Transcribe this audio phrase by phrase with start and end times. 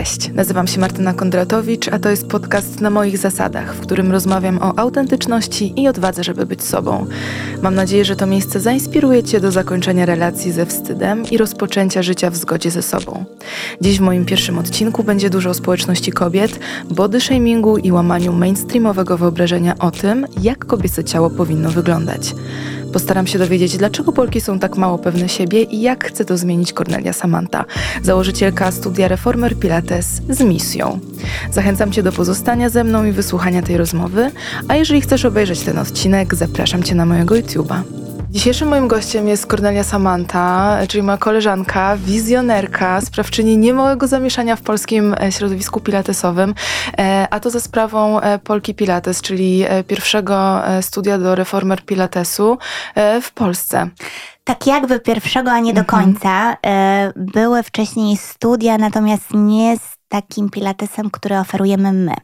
[0.00, 4.58] Cześć, nazywam się Martyna Kondratowicz, a to jest podcast na moich zasadach, w którym rozmawiam
[4.58, 7.06] o autentyczności i odwadze, żeby być sobą.
[7.62, 12.30] Mam nadzieję, że to miejsce zainspiruje Cię do zakończenia relacji ze wstydem i rozpoczęcia życia
[12.30, 13.24] w zgodzie ze sobą.
[13.80, 16.60] Dziś w moim pierwszym odcinku będzie dużo o społeczności kobiet,
[16.90, 22.34] body shamingu i łamaniu mainstreamowego wyobrażenia o tym, jak kobiece ciało powinno wyglądać.
[22.92, 26.72] Postaram się dowiedzieć, dlaczego Polki są tak mało pewne siebie i jak chce to zmienić
[26.72, 27.64] Cornelia Samanta,
[28.02, 30.98] założycielka studia Reformer Pilates z misją.
[31.52, 34.30] Zachęcam Cię do pozostania ze mną i wysłuchania tej rozmowy,
[34.68, 37.82] a jeżeli chcesz obejrzeć ten odcinek, zapraszam Cię na mojego YouTube'a.
[38.30, 45.14] Dzisiejszym moim gościem jest Cornelia Samanta, czyli moja koleżanka, wizjonerka, sprawczyni niemałego zamieszania w polskim
[45.20, 46.54] e, środowisku pilatesowym,
[46.98, 52.58] e, a to za sprawą e, Polki Pilates, czyli pierwszego studia do reformer pilatesu
[53.22, 53.88] w Polsce.
[54.44, 56.04] Tak jakby pierwszego, a nie do mhm.
[56.04, 56.56] końca.
[57.16, 62.14] Były wcześniej studia, natomiast nie z takim pilatesem, który oferujemy my.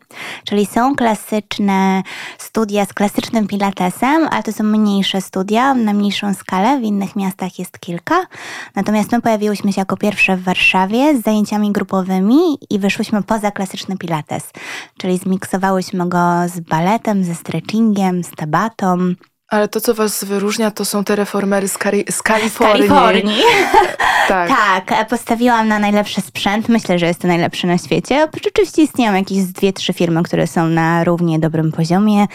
[0.45, 2.03] Czyli są klasyczne
[2.39, 6.81] studia z klasycznym pilatesem, ale to są mniejsze studia na mniejszą skalę.
[6.81, 8.27] W innych miastach jest kilka.
[8.75, 13.97] Natomiast my pojawiłyśmy się jako pierwsze w Warszawie z zajęciami grupowymi i wyszłyśmy poza klasyczny
[13.99, 14.51] pilates.
[14.99, 19.15] Czyli zmiksowałyśmy go z baletem, ze stretchingiem, z tabatą.
[19.49, 22.87] Ale to, co was wyróżnia, to są te reformery z, Kari z Kalifornii.
[22.87, 23.43] Z Kalifornii.
[24.29, 24.51] tak.
[24.87, 26.69] tak, postawiłam na najlepszy sprzęt.
[26.69, 28.29] Myślę, że jest to najlepszy na świecie.
[28.47, 32.27] Oczywiście istnieją jakieś dwie, trzy firmy, które są na równie dobrym poziomie,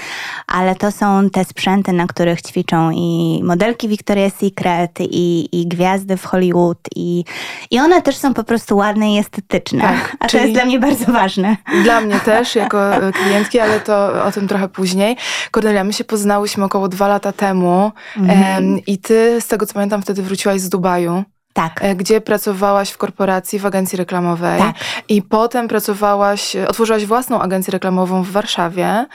[0.47, 6.17] ale to są te sprzęty, na których ćwiczą i modelki Victoria's Secret, i, i gwiazdy
[6.17, 7.23] w Hollywood, i,
[7.71, 9.81] i one też są po prostu ładne i estetyczne.
[9.81, 11.57] Tak, A to jest dla mnie bardzo ważne.
[11.83, 15.17] Dla mnie też, jako e, klientki, ale to o tym trochę później.
[15.51, 18.79] Kornelia, my się poznałyśmy około dwa lata temu mhm.
[18.87, 21.23] i ty, z tego co pamiętam, wtedy wróciłaś z Dubaju.
[21.53, 21.79] Tak.
[21.83, 24.59] E, gdzie pracowałaś w korporacji, w agencji reklamowej.
[24.59, 24.75] Tak.
[25.09, 29.05] I potem pracowałaś, otworzyłaś własną agencję reklamową w Warszawie.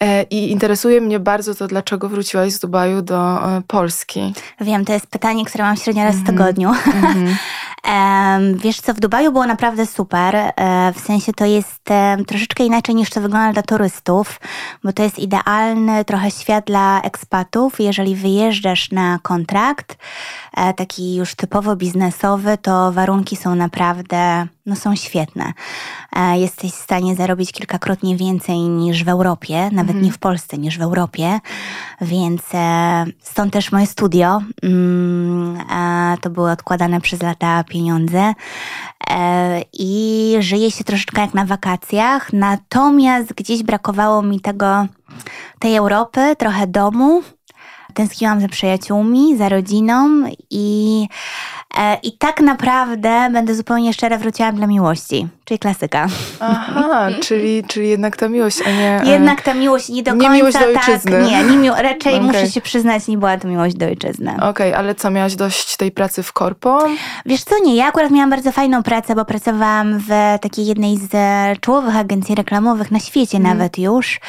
[0.00, 4.34] E, I interesuje mnie bardzo to, dlaczego wróciłaś z Dubaju do e, Polski.
[4.60, 6.36] Wiem, to jest pytanie, które mam średnio raz w mhm.
[6.36, 6.72] tygodniu.
[6.94, 7.34] Mm -hmm.
[8.54, 10.52] Wiesz co, w Dubaju było naprawdę super.
[10.94, 11.84] W sensie to jest
[12.26, 14.40] troszeczkę inaczej niż to wygląda dla turystów,
[14.84, 17.80] bo to jest idealny trochę świat dla ekspatów.
[17.80, 19.98] Jeżeli wyjeżdżasz na kontrakt,
[20.76, 25.52] taki już typowo biznesowy, to warunki są naprawdę, no są świetne.
[26.16, 30.04] E, jesteś w stanie zarobić kilkakrotnie więcej niż w Europie, nawet mhm.
[30.04, 31.40] nie w Polsce, niż w Europie,
[32.00, 34.42] więc e, stąd też moje studio.
[34.62, 35.58] Mm,
[36.20, 38.34] to były odkładane przez lata pieniądze
[39.10, 44.86] e, i żyje się troszeczkę jak na wakacjach, natomiast gdzieś brakowało mi tego,
[45.58, 47.22] tej Europy, trochę domu.
[47.94, 51.06] Tęskniłam za przyjaciółmi, za rodziną i
[51.59, 51.59] E,
[52.02, 56.06] I tak naprawdę, będę zupełnie szczera, wróciłam dla miłości, czyli klasyka.
[56.40, 59.02] Aha, czyli, czyli jednak ta miłość, a nie...
[59.02, 61.10] E, jednak ta miłość nie do nie końca, miłość do tak, ojczyzny.
[61.10, 62.26] tak, nie, nie mi raczej okay.
[62.26, 64.32] muszę się przyznać, nie była to miłość do ojczyzny.
[64.36, 66.78] Okej, okay, ale co, miałaś dość tej pracy w korpo?
[67.26, 70.08] Wiesz co, nie, ja akurat miałam bardzo fajną pracę, bo pracowałam w
[70.40, 71.10] takiej jednej z
[71.60, 73.52] czołowych agencji reklamowych na świecie mm.
[73.52, 74.20] nawet już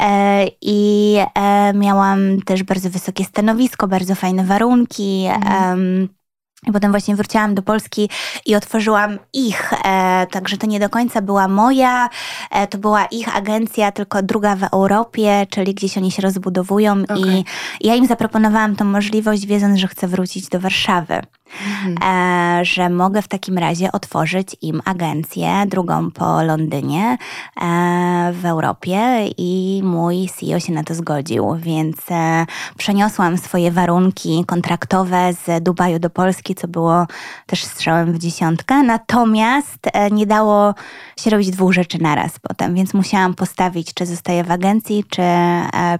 [0.00, 6.19] e, i e, miałam też bardzo wysokie stanowisko, bardzo fajne warunki, mm.
[6.66, 8.10] I potem właśnie wróciłam do Polski
[8.46, 12.08] i otworzyłam ich, e, także to nie do końca była moja,
[12.50, 17.18] e, to była ich agencja, tylko druga w Europie, czyli gdzieś oni się rozbudowują okay.
[17.18, 17.44] i
[17.80, 21.22] ja im zaproponowałam tą możliwość, wiedząc, że chcę wrócić do Warszawy.
[21.68, 21.96] Mhm.
[22.02, 27.18] E, że mogę w takim razie otworzyć im agencję, drugą po Londynie
[27.60, 32.46] e, w Europie i mój CEO się na to zgodził, więc e,
[32.78, 37.06] przeniosłam swoje warunki kontraktowe z Dubaju do Polski, co było
[37.46, 39.78] też strzałem w dziesiątkę, natomiast
[40.10, 40.74] nie dało
[41.18, 45.22] się robić dwóch rzeczy naraz potem, więc musiałam postawić, czy zostaję w agencji, czy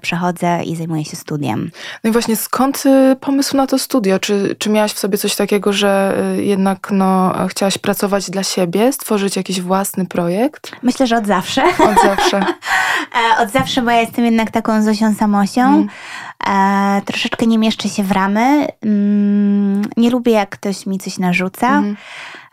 [0.00, 1.70] przechodzę i zajmuję się studiem.
[2.04, 4.18] No i właśnie skąd y, pomysł na to studio?
[4.18, 8.92] Czy, czy miałaś w sobie coś takiego, że y, jednak no, chciałaś pracować dla siebie,
[8.92, 10.72] stworzyć jakiś własny projekt?
[10.82, 11.62] Myślę, że od zawsze.
[11.64, 12.40] Od zawsze.
[13.14, 15.62] E, od zawsze, bo ja jestem jednak taką Zosią Samosią.
[15.62, 15.88] Mm.
[16.48, 18.66] E, troszeczkę nie mieszczę się w ramy.
[18.84, 21.68] Mm, nie lubię, jak ktoś mi coś narzuca.
[21.68, 21.96] Mm.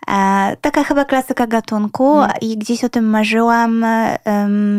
[0.08, 2.32] E, taka chyba klasyka gatunku hmm.
[2.42, 3.86] i gdzieś o tym marzyłam,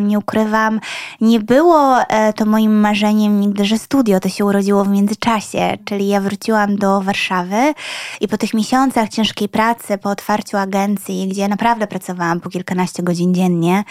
[0.03, 0.81] nie ukrywam.
[1.21, 6.09] Nie było e, to moim marzeniem nigdy, że studio to się urodziło w międzyczasie, czyli
[6.09, 7.75] ja wróciłam do Warszawy
[8.21, 13.35] i po tych miesiącach ciężkiej pracy, po otwarciu agencji, gdzie naprawdę pracowałam po kilkanaście godzin
[13.35, 13.85] dziennie,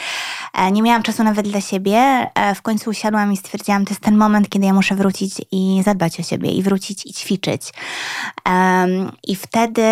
[0.58, 1.98] E, nie miałam czasu nawet dla siebie.
[2.36, 5.82] E, w końcu usiadłam i stwierdziłam, to jest ten moment, kiedy ja muszę wrócić i
[5.86, 7.62] zadbać o siebie i wrócić i ćwiczyć.
[9.24, 9.84] I wtedy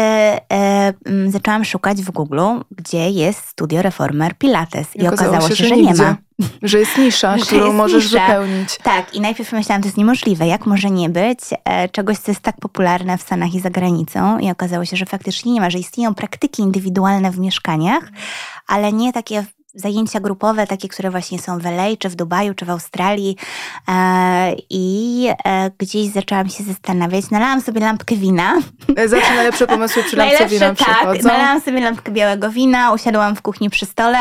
[1.35, 2.39] zaczęłam szukać w Google,
[2.71, 4.95] gdzie jest studio Reformer Pilates.
[4.95, 6.17] I, I okazało, się, że, że nie ma.
[6.61, 8.27] Że jest nisza, że którą jest możesz nisza.
[8.27, 8.77] wypełnić.
[8.83, 10.47] Tak, i najpierw myślałam, to jest niemożliwe.
[10.47, 14.39] Jak może nie być e, czegoś, co jest tak popularne w Stanach i za granicą?
[14.39, 18.11] I okazało się, że faktycznie nie ma, że istnieją praktyki indywidualne w mieszkaniach,
[18.67, 22.65] ale nie takie zajęcia grupowe, takie, które właśnie są w LA, czy w Dubaju, czy
[22.65, 23.37] w Australii.
[23.87, 27.29] E, I e, gdzieś zaczęłam się zastanawiać.
[27.31, 28.53] Nalałam sobie lampkę wina.
[28.95, 31.27] E, zawsze najlepsze pomysły przy lampce wina tak, przychodzą.
[31.27, 34.17] nalałam sobie lampkę białego wina, usiadłam w kuchni przy stole,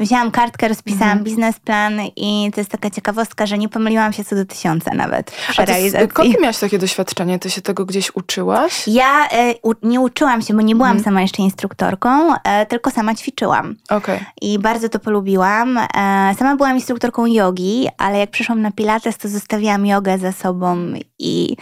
[0.00, 1.24] wzięłam kartkę, rozpisałam mhm.
[1.24, 5.62] biznesplan i to jest taka ciekawostka, że nie pomyliłam się co do tysiąca nawet przy
[5.62, 6.34] A realizacji.
[6.40, 7.38] Miałaś takie doświadczenie?
[7.38, 8.84] Ty się tego gdzieś uczyłaś?
[8.86, 9.28] Ja
[9.82, 11.04] nie uczyłam się, bo nie byłam mhm.
[11.04, 12.34] sama jeszcze instruktorką,
[12.68, 13.76] tylko sama ćwiczyłam.
[13.88, 14.24] Okay.
[14.40, 15.78] I bardzo to to polubiłam.
[15.78, 20.92] E, sama byłam instruktorką jogi, ale jak przyszłam na pilates, to zostawiłam jogę za sobą
[21.18, 21.56] i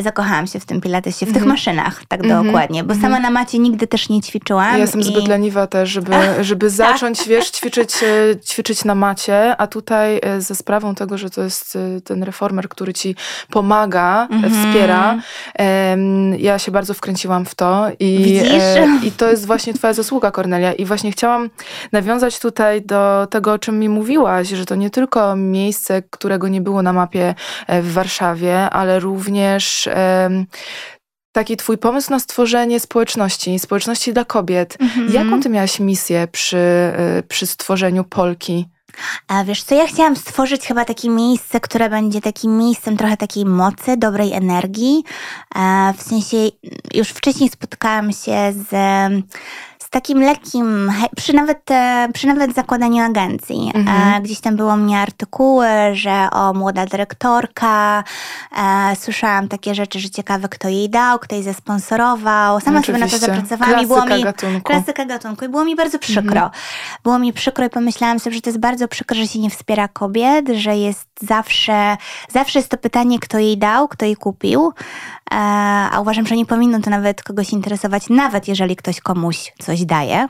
[0.00, 1.34] zakochałam się w tym pilatesie, w mm -hmm.
[1.34, 1.52] tych mhm.
[1.52, 2.46] maszynach, tak mm -hmm.
[2.46, 3.22] dokładnie, bo sama -hmm.
[3.22, 4.72] na macie nigdy też nie ćwiczyłam.
[4.72, 5.04] Ja jestem i...
[5.04, 6.76] zbyt leniwa też, żeby, żeby tak.
[6.76, 11.42] zacząć, wiesz, ćwiczyć, e, ćwiczyć na macie, a tutaj e, ze sprawą tego, że to
[11.42, 13.16] jest ten reformer, który ci
[13.50, 14.52] pomaga, mhm.
[14.52, 15.18] wspiera,
[16.38, 18.40] ja się bardzo wkręciłam w to i,
[19.02, 21.50] i to jest właśnie twoja zasługa, Kornelia i właśnie chciałam
[21.92, 26.60] nawiązać tutaj do tego, o czym mi mówiłaś, że to nie tylko miejsce, którego nie
[26.60, 27.34] było na mapie
[27.66, 29.88] e, w Warszawie, ale również
[31.32, 34.76] taki twój pomysł na stworzenie społeczności, społeczności dla kobiet.
[34.80, 35.12] Mhm.
[35.12, 38.68] Jaką ty miałaś misję przy, e, przy stworzeniu Polki?
[39.28, 43.44] A wiesz co, ja chciałam stworzyć chyba takie miejsce, które będzie takim miejscem trochę takiej
[43.44, 45.04] mocy, dobrej energii.
[45.54, 46.36] E, w sensie
[46.94, 48.70] już wcześniej spotkałam się z
[49.92, 53.70] takim lekkim, przy nawet, e, przy nawet zakładaniu agencji.
[53.74, 54.22] Mhm.
[54.22, 58.04] Gdzieś tam było mnie artykuły, że o młoda dyrektorka,
[58.56, 62.60] e, słyszałam takie rzeczy, że ciekawe kto jej dał, kto jej zesponsorował.
[62.60, 63.18] Sama Oczywiście.
[63.18, 64.62] sobie na to zapracowałam klasyka i było mi gatunku.
[64.62, 66.42] klasyka gatunku i było mi bardzo przykro.
[66.42, 66.50] Mhm.
[67.02, 69.88] Było mi przykro i pomyślałam sobie, że to jest bardzo przykro, że się nie wspiera
[69.88, 71.96] kobiet, że jest zawsze,
[72.30, 74.72] zawsze jest to pytanie, kto jej dał, kto jej kupił.
[75.32, 75.34] E,
[75.92, 80.28] a uważam, że nie powinno to nawet kogoś interesować, nawet jeżeli ktoś komuś coś daje.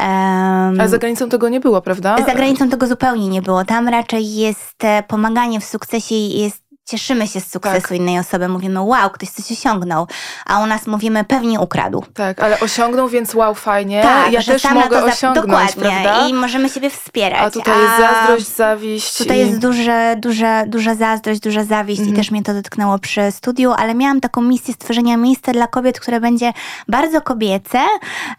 [0.00, 2.16] Um, A za granicą tego nie było, prawda?
[2.26, 3.64] Za granicą tego zupełnie nie było.
[3.64, 7.90] Tam raczej jest e, pomaganie w sukcesie, jest cieszymy się z sukcesu tak.
[7.90, 10.06] innej osoby, mówimy wow, ktoś coś osiągnął,
[10.46, 12.04] a u nas mówimy pewnie ukradł.
[12.14, 14.02] Tak, ale osiągnął, więc wow, fajnie.
[14.02, 15.82] Tak, ja też mogę osiągnąć, Dokładnie.
[15.82, 16.28] prawda?
[16.28, 17.40] I możemy siebie wspierać.
[17.40, 19.18] A tutaj a jest zazdrość, zawiść.
[19.18, 19.40] Tutaj i...
[19.40, 22.14] jest duże, duże, duża zazdrość, duża zawiść mhm.
[22.14, 26.00] i też mnie to dotknęło przy studiu, ale miałam taką misję stworzenia miejsca dla kobiet,
[26.00, 26.52] które będzie
[26.88, 27.78] bardzo kobiece.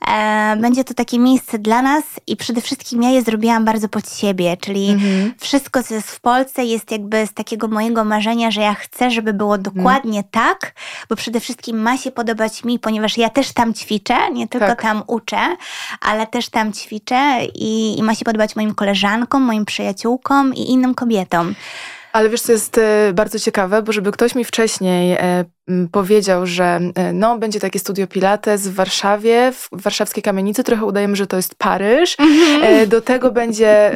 [0.07, 4.15] E, będzie to takie miejsce dla nas i przede wszystkim ja je zrobiłam bardzo pod
[4.15, 5.33] siebie, czyli mhm.
[5.39, 9.33] wszystko, co jest w Polsce jest jakby z takiego mojego marzenia że ja chcę, żeby
[9.33, 10.31] było dokładnie mm.
[10.31, 10.73] tak,
[11.09, 14.81] bo przede wszystkim ma się podobać mi, ponieważ ja też tam ćwiczę, nie tylko tak.
[14.81, 15.57] tam uczę,
[16.01, 20.95] ale też tam ćwiczę i, i ma się podobać moim koleżankom, moim przyjaciółkom i innym
[20.95, 21.55] kobietom.
[22.13, 25.45] Ale wiesz, co jest e, bardzo ciekawe, bo żeby ktoś mi wcześniej e,
[25.91, 30.63] powiedział, że e, no, będzie takie studio Pilates w Warszawie, w warszawskiej kamienicy.
[30.63, 32.17] Trochę udajemy, że to jest Paryż.
[32.17, 32.87] Mm-hmm.
[32.87, 33.91] Do tego będzie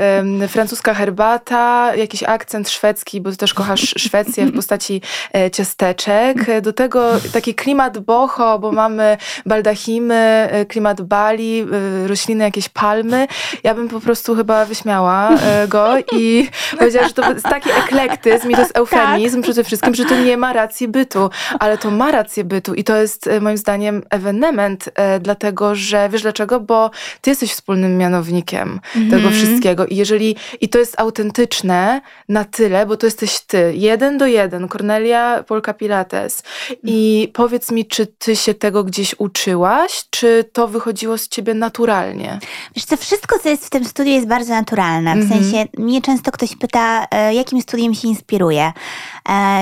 [0.48, 5.02] francuska herbata, jakiś akcent szwedzki, bo ty też kochasz Szwecję w postaci
[5.36, 6.62] e, ciasteczek.
[6.62, 11.66] Do tego taki klimat boho, bo mamy baldachimy, klimat Bali,
[12.06, 13.28] rośliny, jakieś palmy.
[13.64, 15.30] Ja bym po prostu chyba wyśmiała
[15.68, 16.50] go i
[16.80, 19.44] powiedziała, że to jest taki eklektyzm i to jest eufemizm tak.
[19.44, 22.96] przede wszystkim, że to nie ma racji bytu ale to ma rację bytu i to
[22.96, 26.60] jest e, moim zdaniem ewenement, e, dlatego że wiesz dlaczego?
[26.60, 32.46] Bo ty jesteś wspólnym mianownikiem mm tego wszystkiego i jeżeli, i to jest autentyczne na
[32.46, 36.44] tyle, bo to jesteś ty, jeden do jeden, Cornelia Polka Pilates
[36.84, 37.34] i mm.
[37.34, 42.40] powiedz mi, czy ty się tego gdzieś uczyłaś, czy to wychodziło z ciebie naturalnie?
[42.76, 45.34] Wiesz co, wszystko co jest w tym studiu jest bardzo naturalne, w mm -hmm.
[45.34, 48.72] sensie mnie często ktoś pyta, e, jakim studiem się inspiruje.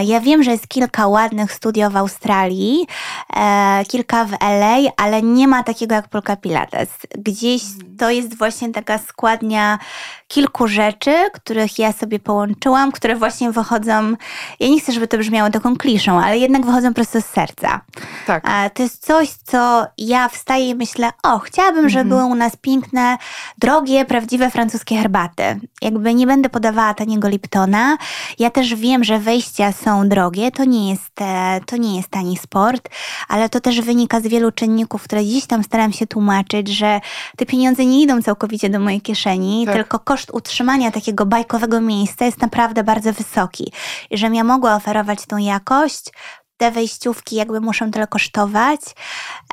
[0.06, 2.88] Ja wiem, że jest kilka ładnych studiów w Australii,
[3.36, 6.90] e, kilka w LA, ale nie ma takiego jak Polka Pilates.
[7.18, 7.98] Gdzieś mhm.
[7.98, 9.80] to jest właśnie taka składnia
[10.28, 14.14] kilku rzeczy, których ja sobie połączyłam, które właśnie wychodzą,
[14.60, 17.82] ja nie chcę, żeby to brzmiało taką kliszą, ale jednak wychodzą prosto z serca.
[18.28, 18.44] Tak.
[18.74, 22.10] To jest coś, co ja wstaję i myślę, o, chciałabym, żeby mhm.
[22.10, 23.18] były u nas piękne,
[23.58, 25.60] drogie, prawdziwe francuskie herbaty.
[25.82, 27.98] Jakby nie będę podawała taniego Liptona.
[28.40, 32.10] Ja też wiem, że wejścia są drogie, to nie jest, e, to to nie jest
[32.10, 32.90] tani sport,
[33.28, 37.02] ale to też wynika z wielu czynników, które gdzieś tam staram się tłumaczyć, że
[37.38, 39.76] te pieniądze nie idą całkowicie do mojej kieszeni, tak.
[39.76, 43.72] tylko koszt utrzymania takiego bajkowego miejsca jest naprawdę bardzo wysoki.
[44.10, 46.12] I żebym ja mogła oferować tą jakość,
[46.58, 48.82] te wejściówki jakby muszą tyle kosztować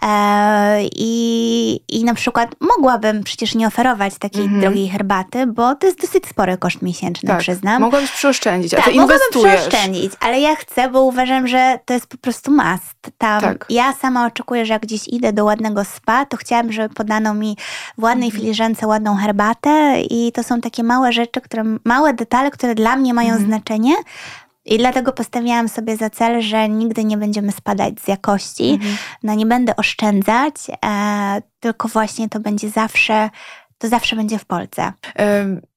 [0.02, 4.60] e, i, i na przykład mogłabym przecież nie oferować takiej mm -hmm.
[4.60, 7.82] drogiej herbaty, bo to jest dosyć spory koszt miesięczny, tak, przyznam.
[7.82, 9.60] Mogłabyś przeoszczędzić, a tak, ty inwestujesz.
[9.60, 13.18] przeoszczędzić, ale ja chcę, bo uważam, że to jest po prostu must.
[13.18, 13.66] Tam tak.
[13.70, 17.56] Ja sama oczekuję, że jak gdzieś idę do ładnego spa, to chciałam, żeby podano mi
[17.98, 18.40] w ładnej mm -hmm.
[18.40, 23.14] filiżance ładną herbatę i to są takie małe rzeczy, które, małe detale, które dla mnie
[23.14, 23.46] mają mm -hmm.
[23.46, 23.94] znaczenie,
[24.64, 28.70] i dlatego postawiłam sobie za cel, że nigdy nie będziemy spadać z jakości.
[28.70, 28.96] Mhm.
[29.22, 30.54] No nie będę oszczędzać,
[30.84, 33.30] e, tylko właśnie to będzie zawsze,
[33.78, 34.92] to zawsze będzie w Polsce.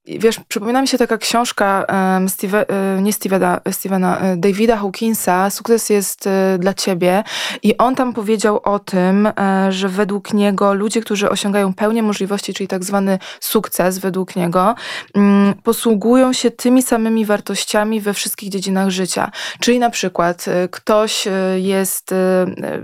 [0.08, 2.66] Wiesz, przypomina mi się taka książka um, Steve,
[3.02, 7.24] nie Stevena, Stevena, e, Davida Hawkinsa, Sukces jest e, dla ciebie.
[7.64, 9.30] I on tam powiedział o tym,
[9.70, 14.76] że według niego ludzie, którzy osiągają pełnię możliwości, czyli tak zwany sukces według niego,
[15.16, 19.32] um, posługują się tymi samymi wartościami we wszystkich dziedzinach życia.
[19.60, 22.14] Czyli na przykład ktoś jest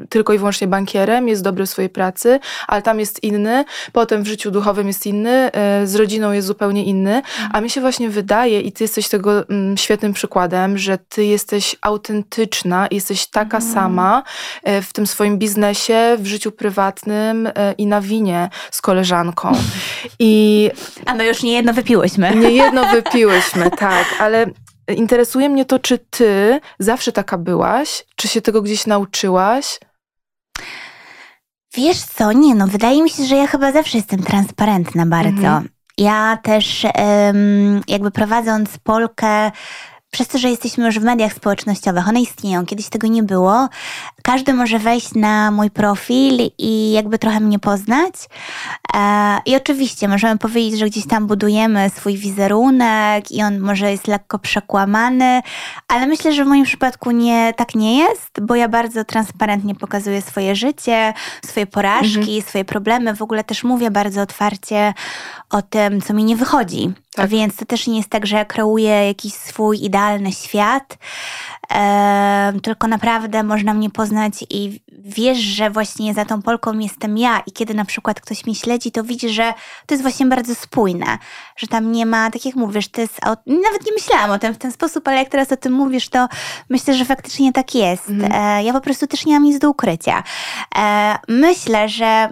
[0.09, 4.27] tylko i wyłącznie bankierem, jest dobry w swojej pracy, ale tam jest inny, potem w
[4.27, 5.51] życiu duchowym jest inny,
[5.83, 7.10] z rodziną jest zupełnie inny
[7.51, 11.75] a mi się właśnie wydaje, i ty jesteś tego mm, świetnym przykładem, że ty jesteś
[11.81, 13.73] autentyczna, jesteś taka mm.
[13.73, 14.23] sama
[14.63, 19.51] e, w tym swoim biznesie, w życiu prywatnym e, i na winie z koleżanką.
[20.19, 20.69] I
[21.05, 22.35] a my już nie jedno wypiłyśmy.
[22.35, 24.45] Nie jedno wypiłyśmy, tak, ale
[24.87, 29.79] interesuje mnie to, czy ty zawsze taka byłaś, czy się tego gdzieś nauczyłaś?
[31.75, 35.47] Wiesz co, nie no, wydaje mi się, że ja chyba zawsze jestem transparentna bardzo.
[35.47, 35.69] Mhm.
[35.97, 36.85] Ja też
[37.87, 39.51] jakby prowadząc Polkę
[40.11, 43.69] przez to, że jesteśmy już w mediach społecznościowych, one istnieją, kiedyś tego nie było.
[44.23, 48.13] Każdy może wejść na mój profil i jakby trochę mnie poznać.
[48.95, 54.07] E, I oczywiście możemy powiedzieć, że gdzieś tam budujemy swój wizerunek i on może jest
[54.07, 55.41] lekko przekłamany,
[55.87, 60.21] ale myślę, że w moim przypadku nie, tak nie jest, bo ja bardzo transparentnie pokazuję
[60.21, 61.13] swoje życie,
[61.45, 62.41] swoje porażki, mhm.
[62.41, 63.15] swoje problemy.
[63.15, 64.93] W ogóle też mówię bardzo otwarcie
[65.49, 66.93] o tym, co mi nie wychodzi.
[67.15, 67.29] Tak.
[67.29, 70.97] Więc to też nie jest tak, że ja kreuję jakiś swój idealny świat,
[71.75, 77.39] e, tylko naprawdę można mnie poznać i wiesz, że właśnie za tą Polką jestem ja
[77.47, 79.53] i kiedy na przykład ktoś mnie śledzi, to widzi, że
[79.85, 81.17] to jest właśnie bardzo spójne,
[81.57, 84.57] że tam nie ma, tak jak mówisz, to jest, nawet nie myślałam o tym w
[84.57, 86.27] ten sposób, ale jak teraz o tym mówisz, to
[86.69, 88.09] myślę, że faktycznie tak jest.
[88.09, 88.31] Mhm.
[88.33, 90.23] E, ja po prostu też nie mam nic do ukrycia.
[90.77, 92.29] E, myślę, że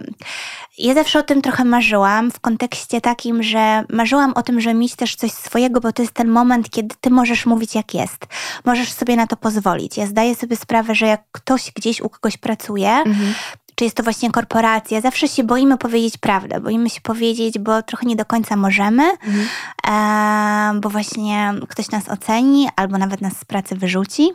[0.79, 4.95] ja zawsze o tym trochę marzyłam, w kontekście takim, że marzyłam o tym, że mieć
[4.95, 8.27] też coś swojego, bo to jest ten moment, kiedy ty możesz mówić jak jest.
[8.65, 9.97] Możesz sobie na to pozwolić.
[9.97, 13.33] Ja zdaję sobie sprawę, że jak ktoś gdzieś u kogoś pracuje, mhm
[13.79, 15.01] czy jest to właśnie korporacja.
[15.01, 19.47] Zawsze się boimy powiedzieć prawdę, boimy się powiedzieć, bo trochę nie do końca możemy, mhm.
[20.77, 24.31] e, bo właśnie ktoś nas oceni albo nawet nas z pracy wyrzuci.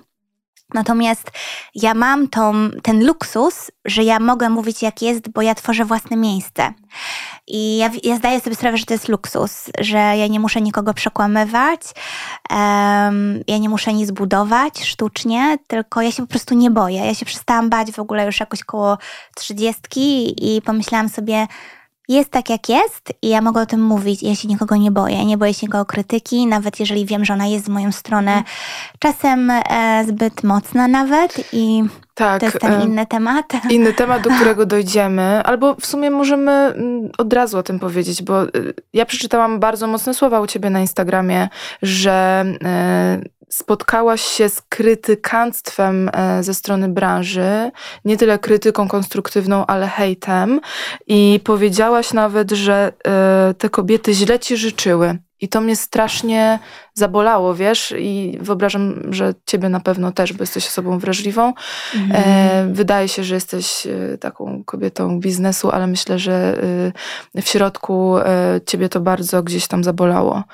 [0.74, 1.30] Natomiast
[1.74, 6.16] ja mam tą, ten luksus, że ja mogę mówić jak jest, bo ja tworzę własne
[6.16, 6.72] miejsce.
[7.46, 10.94] I ja, ja zdaję sobie sprawę, że to jest luksus, że ja nie muszę nikogo
[10.94, 11.80] przekłamywać,
[12.50, 17.06] um, ja nie muszę nic budować sztucznie, tylko ja się po prostu nie boję.
[17.06, 18.98] Ja się przestałam bać w ogóle już jakoś koło
[19.36, 21.46] trzydziestki i pomyślałam sobie,
[22.08, 24.22] jest tak, jak jest i ja mogę o tym mówić.
[24.22, 25.24] Ja się nikogo nie boję.
[25.24, 28.56] Nie boję się nikogo krytyki, nawet jeżeli wiem, że ona jest z moją stronę mhm.
[28.98, 31.82] czasem e, zbyt mocna nawet i
[32.14, 33.46] tak, to jest ten e, inny temat.
[33.70, 35.42] Inny temat, do którego dojdziemy.
[35.44, 38.48] Albo w sumie możemy mm, od razu o tym powiedzieć, bo e,
[38.92, 41.48] ja przeczytałam bardzo mocne słowa u ciebie na Instagramie,
[41.82, 47.70] że e, spotkałaś się z krytykanstwem e, ze strony branży,
[48.04, 50.60] nie tyle krytyką konstruktywną, ale hejtem
[51.06, 52.92] i powiedziałaś nawet, że
[53.58, 55.18] te kobiety źle ci życzyły.
[55.44, 56.58] I to mnie strasznie
[56.94, 61.52] zabolało, wiesz, i wyobrażam, że ciebie na pewno też, bo jesteś osobą wrażliwą.
[61.94, 62.74] Mhm.
[62.74, 63.86] wydaje się, że jesteś
[64.20, 66.58] taką kobietą biznesu, ale myślę, że
[67.42, 68.16] w środku
[68.66, 70.44] ciebie to bardzo gdzieś tam zabolało.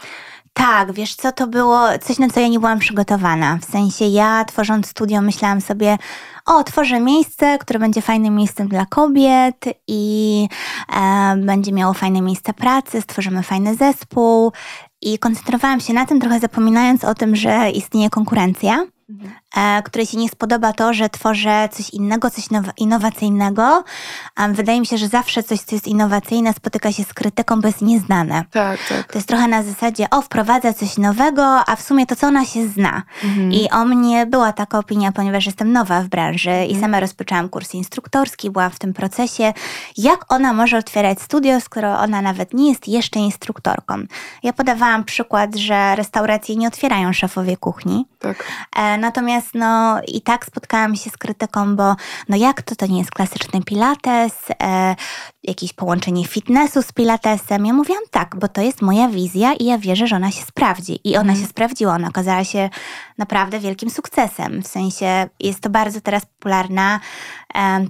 [0.52, 3.58] Tak, wiesz co, to było coś, na co ja nie byłam przygotowana.
[3.62, 5.98] W sensie ja tworząc studio myślałam sobie,
[6.46, 10.48] o, tworzę miejsce, które będzie fajnym miejscem dla kobiet i
[10.96, 14.52] e, będzie miało fajne miejsce pracy, stworzymy fajny zespół
[15.02, 18.86] i koncentrowałam się na tym, trochę zapominając o tym, że istnieje konkurencja.
[19.10, 19.30] Mhm.
[19.56, 22.44] E, której się nie spodoba to, że tworzę coś innego, coś
[22.76, 23.84] innowacyjnego.
[24.48, 27.82] Wydaje mi się, że zawsze coś, co jest innowacyjne, spotyka się z krytyką, bo jest
[27.82, 28.44] nieznane.
[28.50, 29.12] Tak, tak.
[29.12, 32.44] To jest trochę na zasadzie, o, wprowadza coś nowego, a w sumie to, co ona
[32.44, 33.02] się zna.
[33.24, 33.52] Mhm.
[33.52, 36.70] I o mnie była taka opinia, ponieważ jestem nowa w branży mhm.
[36.70, 39.52] i sama rozpoczęłam kurs instruktorski, byłam w tym procesie.
[39.96, 44.04] Jak ona może otwierać studio, skoro ona nawet nie jest jeszcze instruktorką?
[44.42, 48.06] Ja podawałam przykład, że restauracje nie otwierają szefowie kuchni.
[48.18, 48.44] Tak.
[48.76, 48.98] E,
[49.40, 51.96] natomiast no i tak spotkałam się z krytyką, bo
[52.28, 54.96] no jak to, to nie jest klasyczny pilates, e,
[55.42, 57.66] jakieś połączenie fitnessu z pilatesem.
[57.66, 61.00] Ja mówiłam tak, bo to jest moja wizja i ja wierzę, że ona się sprawdzi.
[61.04, 61.42] I ona mm.
[61.42, 62.70] się sprawdziła, ona okazała się
[63.18, 64.62] naprawdę wielkim sukcesem.
[64.62, 67.00] W sensie jest to bardzo teraz popularna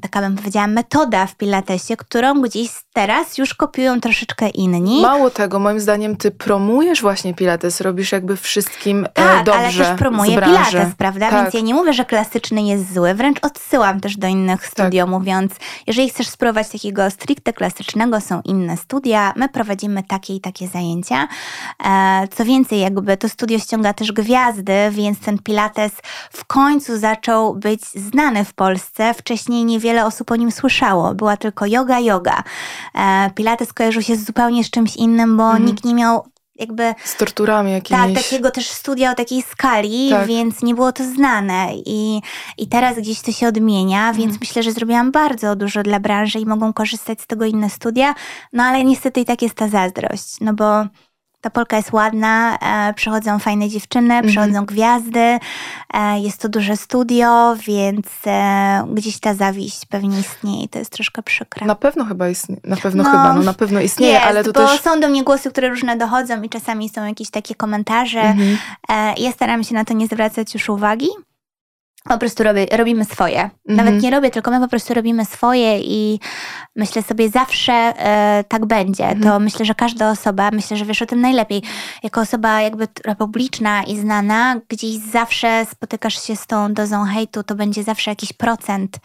[0.01, 5.03] taka bym powiedziała metoda w pilatesie, którą gdzieś teraz już kopiują troszeczkę inni.
[5.03, 9.73] Mało tego, moim zdaniem ty promujesz właśnie pilates, robisz jakby wszystkim e, tak, dobrze ale
[9.73, 11.31] też promuję pilates, prawda?
[11.31, 11.43] Tak.
[11.43, 15.11] Więc ja nie mówię, że klasyczny jest zły, wręcz odsyłam też do innych studio, tak.
[15.11, 15.53] mówiąc,
[15.87, 21.29] jeżeli chcesz spróbować takiego stricte klasycznego, są inne studia, my prowadzimy takie i takie zajęcia.
[21.85, 25.93] E, co więcej, jakby to studio ściąga też gwiazdy, więc ten pilates
[26.31, 29.15] w końcu zaczął być znany w Polsce.
[29.15, 31.15] Wcześniej wcześniej niewiele osób o nim słyszało.
[31.15, 32.43] Była tylko yoga, yoga.
[32.95, 35.65] E, Pilates kojarzył się zupełnie z czymś innym, bo mhm.
[35.65, 36.25] nikt nie miał
[36.61, 36.95] jakby...
[37.05, 38.15] Z torturami jakimiś.
[38.15, 40.27] Tak, takiego też studia o takiej skali, tak.
[40.27, 41.69] więc nie było to znane.
[41.87, 42.21] I,
[42.59, 44.17] I teraz gdzieś to się odmienia, mhm.
[44.17, 48.15] więc myślę, że zrobiłam bardzo dużo dla branży i mogą korzystać z tego inne studia.
[48.53, 50.85] No ale niestety i tak jest ta zazdrość, no bo
[51.41, 54.27] ta Polka jest ładna, e, przychodzą fajne dziewczyny, mhm.
[54.27, 55.39] przychodzą gwiazdy,
[55.95, 60.93] e, jest to duże studio, więc e, gdzieś ta zawiść pewnie istnieje i to jest
[60.93, 61.67] troszkę przykre.
[61.67, 64.53] Na pewno chyba istnieje, na pewno no, chyba, no na pewno istnieje, jest, ale to
[64.53, 64.81] bo też...
[64.81, 68.21] są do mnie głosy, które różne dochodzą i czasami są jakieś takie komentarze.
[68.21, 68.59] Mhm.
[68.89, 71.09] E, ja staram się na to nie zwracać już uwagi
[72.05, 73.41] po prostu robię, robimy swoje.
[73.41, 73.53] Mhm.
[73.67, 76.21] Nawet nie robię, tylko my po prostu robimy swoje i
[76.77, 79.05] myślę sobie zawsze e, tak będzie.
[79.05, 79.23] Mhm.
[79.23, 81.63] To myślę, że każda osoba, myślę, że wiesz o tym najlepiej,
[82.03, 82.89] jako osoba jakby
[83.19, 88.33] publiczna i znana, gdzieś zawsze spotykasz się z tą dozą hejtu, to będzie zawsze jakiś
[88.33, 88.97] procent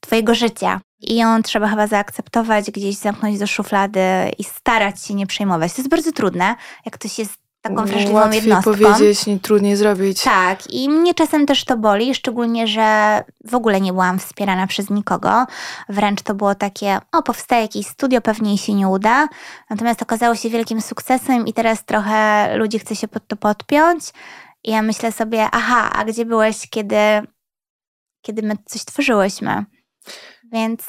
[0.00, 0.80] twojego życia.
[1.00, 4.00] I ją trzeba chyba zaakceptować, gdzieś zamknąć do szuflady
[4.38, 5.72] i starać się nie przejmować.
[5.72, 8.72] To jest bardzo trudne, jak ktoś jest taką wrażliwą Łatwiej jednostką.
[8.72, 10.22] powiedzieć, nie, trudniej zrobić.
[10.22, 14.90] Tak, i mnie czasem też to boli, szczególnie, że w ogóle nie byłam wspierana przez
[14.90, 15.46] nikogo.
[15.88, 19.28] Wręcz to było takie, o, powstaje jakieś studio, pewnie się nie uda.
[19.70, 24.04] Natomiast okazało się wielkim sukcesem i teraz trochę ludzi chce się pod to podpiąć.
[24.64, 26.96] I ja myślę sobie, aha, a gdzie byłeś, kiedy,
[28.22, 29.64] kiedy my coś tworzyłyśmy?
[30.52, 30.82] Więc.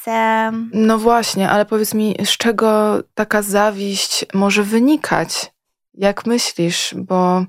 [0.74, 5.51] No właśnie, ale powiedz mi, z czego taka zawiść może wynikać?
[5.94, 6.96] Jak myślisz?
[6.98, 7.46] Bo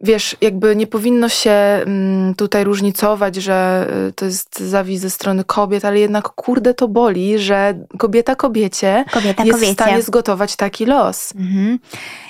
[0.00, 5.44] wiesz, jakby nie powinno się mm, tutaj różnicować, że y, to jest zawiść ze strony
[5.44, 9.72] kobiet, ale jednak kurde to boli, że kobieta kobiecie kobieta jest kobiecie.
[9.72, 11.34] w stanie zgotować taki los.
[11.34, 11.78] Mhm.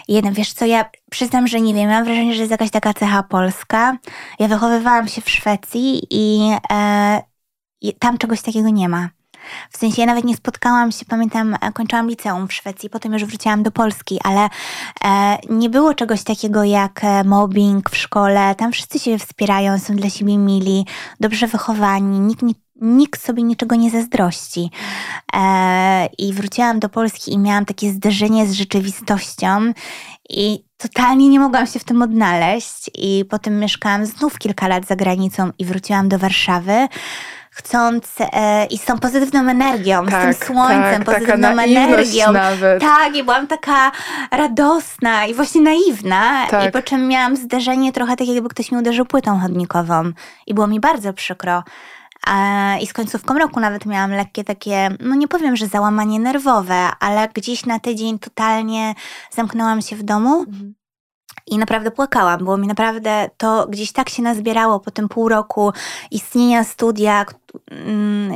[0.09, 3.23] Jeden, wiesz co, ja przyznam, że nie wiem, mam wrażenie, że jest jakaś taka cecha
[3.23, 3.97] polska.
[4.39, 7.23] Ja wychowywałam się w Szwecji i e,
[7.99, 9.09] tam czegoś takiego nie ma.
[9.71, 13.25] W sensie ja nawet nie spotkałam się, pamiętam, e, kończyłam liceum w Szwecji, potem już
[13.25, 14.49] wróciłam do Polski, ale
[15.05, 18.55] e, nie było czegoś takiego jak e, mobbing w szkole.
[18.55, 20.87] Tam wszyscy się wspierają, są dla siebie mili,
[21.21, 24.71] dobrze wychowani, nikt nie nikt sobie niczego nie zazdrości.
[25.35, 29.73] E, I wróciłam do Polski i miałam takie zderzenie z rzeczywistością
[30.29, 32.91] i totalnie nie mogłam się w tym odnaleźć.
[32.95, 36.89] I potem mieszkałam znów kilka lat za granicą i wróciłam do Warszawy
[37.51, 42.33] chcąc e, i z tą pozytywną energią, tak, z tym tak, słońcem, tak, pozytywną energią.
[42.33, 42.81] Nawet.
[42.81, 43.93] Tak, i byłam taka
[44.31, 46.47] radosna i właśnie naiwna.
[46.51, 46.69] Tak.
[46.69, 50.13] I po czym miałam zderzenie trochę tak, jakby ktoś mi uderzył płytą chodnikową.
[50.47, 51.63] I było mi bardzo przykro.
[52.81, 57.29] I z końcówką roku nawet miałam lekkie takie, no nie powiem, że załamanie nerwowe, ale
[57.35, 58.95] gdzieś na tydzień totalnie
[59.31, 60.41] zamknęłam się w domu.
[60.41, 60.75] Mhm
[61.51, 65.73] i naprawdę płakałam, było mi naprawdę to gdzieś tak się nazbierało po tym pół roku
[66.11, 67.25] istnienia studia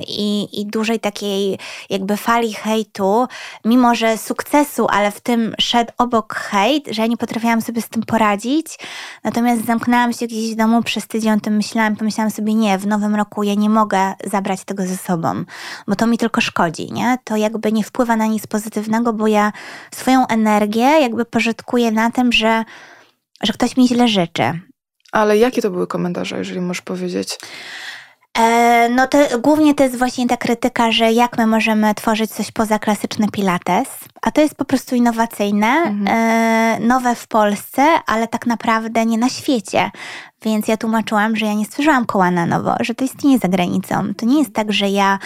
[0.09, 1.59] i, i dużej takiej
[1.91, 3.27] jakby fali hejtu,
[3.65, 7.89] mimo że sukcesu, ale w tym szedł obok hejt, że ja nie potrafiłam sobie z
[7.89, 8.67] tym poradzić.
[9.25, 12.87] Natomiast zamknęłam się gdzieś w domu przez tydzień, o tym myślałam, pomyślałam sobie, nie, w
[12.87, 15.45] nowym roku ja nie mogę zabrać tego ze sobą,
[15.89, 17.19] bo to mi tylko szkodzi, nie?
[17.25, 19.53] To jakby nie wpływa na nic pozytywnego, bo ja
[19.95, 22.65] swoją energię jakby pożytkuję na tym, że
[23.43, 24.61] że ktoś mi źle życzy.
[25.13, 27.39] Ale jakie to były komentarze, jeżeli możesz powiedzieć?
[28.39, 32.53] E, no to głównie to jest właśnie ta krytyka, że jak my możemy tworzyć coś
[32.53, 33.89] poza klasyczny pilates,
[34.23, 36.07] a to jest po prostu innowacyjne, mhm.
[36.09, 39.91] e, nowe w Polsce, ale tak naprawdę nie na świecie.
[40.43, 44.15] Więc ja tłumaczyłam, że ja nie stworzyłam koła na nowo, że to istnieje za granicą.
[44.17, 45.19] To nie jest tak, że ja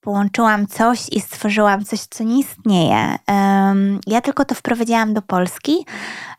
[0.00, 3.16] połączyłam coś i stworzyłam coś, co nie istnieje.
[3.28, 5.86] Um, ja tylko to wprowadziłam do Polski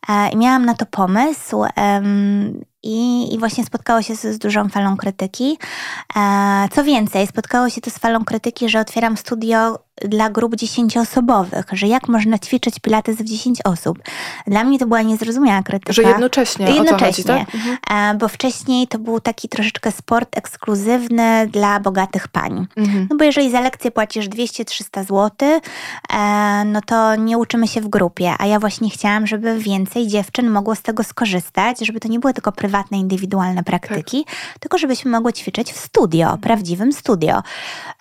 [0.09, 1.65] e, i miałam na to pomysł.
[1.77, 5.57] Um, i, I, właśnie spotkało się z, z dużą falą krytyki.
[6.15, 11.65] E, co więcej, spotkało się to z falą krytyki, że otwieram studio dla grup dziesięcioosobowych,
[11.71, 13.99] że jak można ćwiczyć pilates w 10 osób.
[14.47, 15.93] Dla mnie to była niezrozumiała krytyka.
[15.93, 17.55] Że jednocześnie, jednocześnie chodzi, tak?
[17.55, 18.17] mhm.
[18.17, 22.67] bo wcześniej to był taki troszeczkę sport ekskluzywny dla bogatych pań.
[22.77, 23.07] Mhm.
[23.09, 25.31] No bo jeżeli za lekcję płacisz 200-300 zł,
[26.13, 30.49] e, no to nie uczymy się w grupie, a ja właśnie chciałam, żeby więcej dziewczyn
[30.49, 34.59] mogło z tego skorzystać, żeby to nie były tylko prywatne, indywidualne praktyki, tak.
[34.59, 37.43] tylko żebyśmy mogły ćwiczyć w studio, prawdziwym studio.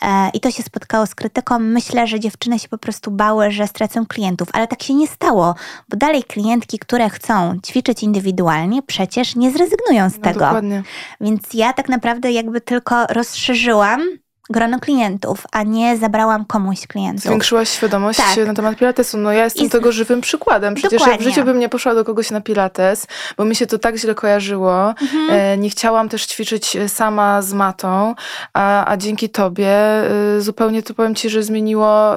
[0.03, 1.59] E, I to się spotkało z krytyką.
[1.59, 5.07] Myślę, myślę, że dziewczyny się po prostu bały, że stracą klientów, ale tak się nie
[5.07, 5.55] stało,
[5.88, 10.40] bo dalej klientki, które chcą ćwiczyć indywidualnie, przecież nie zrezygnują z no, tego.
[10.40, 10.83] Dokładnie.
[11.20, 14.03] Więc ja tak naprawdę jakby tylko rozszerzyłam
[14.51, 17.23] grono klientów, a nie zabrałam komuś klientów.
[17.23, 18.47] Zwiększyłaś świadomość tak.
[18.47, 19.19] na temat pilatesu.
[19.19, 19.71] No ja jestem I...
[19.71, 20.75] tego żywym przykładem.
[20.75, 21.25] Przecież Dokładnie.
[21.25, 23.97] ja w życiu bym nie poszła do kogoś na pilates, bo mi się to tak
[23.97, 24.89] źle kojarzyło.
[24.89, 25.31] Mhm.
[25.31, 28.15] E, nie chciałam też ćwiczyć e, sama z matą,
[28.53, 32.17] a, a dzięki tobie e, zupełnie to powiem ci, że zmieniło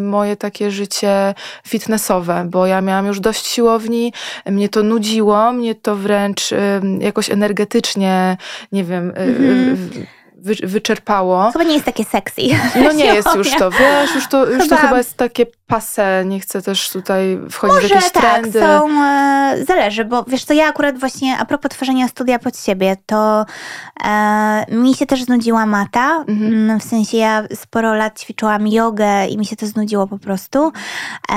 [0.00, 1.34] moje takie życie
[1.68, 4.12] fitnessowe, bo ja miałam już dość siłowni,
[4.46, 6.50] mnie to nudziło, mnie to wręcz
[7.00, 8.36] jakoś energetycznie,
[8.72, 9.12] nie wiem...
[9.16, 10.06] Mhm
[10.42, 11.50] wy, wyczerpało.
[11.52, 12.42] Chyba nie jest takie sexy.
[12.84, 14.76] No nie jest już to, wiesz, już to, już chyba...
[14.76, 18.60] to chyba jest takie pase, nie chcę też tutaj wchodzić Może w jakieś tak, trendy.
[18.60, 22.96] Są, e, zależy, bo wiesz co, ja akurat właśnie a propos tworzenia studia pod siebie,
[23.06, 23.46] to
[24.04, 26.80] e, mi się też znudziła mata, mhm.
[26.80, 30.72] W sensie ja sporo lat ćwiczyłam jogę i mi się to znudziło po prostu.
[31.32, 31.34] E,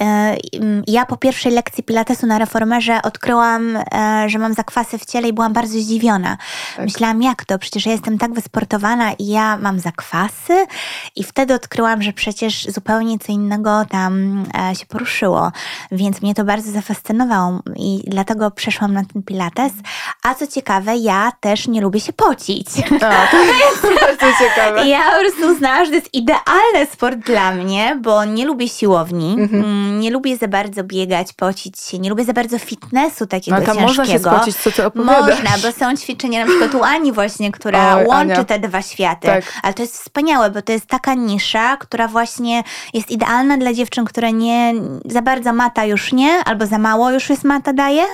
[0.00, 0.36] e,
[0.86, 5.32] ja po pierwszej lekcji pilatesu na reformerze odkryłam, e, że mam zakwasy w ciele i
[5.32, 6.36] byłam bardzo zdziwiona.
[6.76, 6.84] Tak.
[6.84, 7.58] Myślałam, jak to?
[7.58, 10.66] Przecież ja jestem tak wysportowana i ja mam zakwasy
[11.16, 15.52] i wtedy odkryłam, że przecież zupełnie co innego tam e, się poruszyło,
[15.92, 19.72] więc mnie to bardzo zafascynowało i dlatego przeszłam na ten pilates.
[20.22, 22.68] A co ciekawe, ja też nie lubię się pocić.
[23.02, 24.88] A, to jest bardzo ciekawe.
[24.88, 29.36] Ja po prostu uznałam, że to jest idealny sport dla mnie, bo nie lubię siłowni,
[29.38, 29.64] mhm.
[29.64, 33.66] Mm, nie lubię za bardzo biegać, pocić się, nie lubię za bardzo fitnessu takiego no,
[33.66, 34.02] tam ciężkiego.
[34.02, 35.42] można się spocić, co ty opowiadasz.
[35.42, 38.44] Można, bo są ćwiczenia na przykład u Ani właśnie, która łączy Ania.
[38.44, 39.26] te dwa światy.
[39.26, 39.44] Tak.
[39.62, 42.62] Ale to jest wspaniałe, bo to jest taka nisza, która właśnie
[42.94, 47.30] jest idealna dla dziewczyn, które nie za bardzo mata już nie, albo za mało już
[47.30, 48.04] jest mata daje.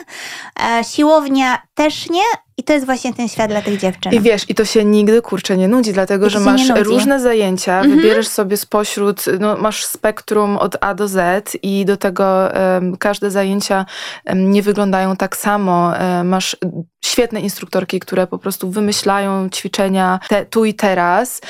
[0.61, 2.23] E, siłownia też nie,
[2.59, 4.13] i to jest właśnie ten świat dla tych dziewczyn.
[4.13, 7.81] I wiesz, i to się nigdy kurczę nie nudzi, dlatego I że masz różne zajęcia,
[7.81, 7.97] mhm.
[7.97, 13.31] wybierzesz sobie spośród, no masz spektrum od A do Z i do tego um, każde
[13.31, 13.87] zajęcia
[14.27, 15.93] um, nie wyglądają tak samo.
[16.01, 16.57] Um, masz
[17.05, 21.41] świetne instruktorki, które po prostu wymyślają ćwiczenia te, tu i teraz.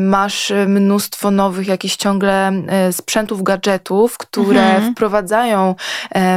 [0.00, 4.92] masz mnóstwo nowych jakichś ciągle e, sprzętów, gadżetów, które mhm.
[4.92, 5.74] wprowadzają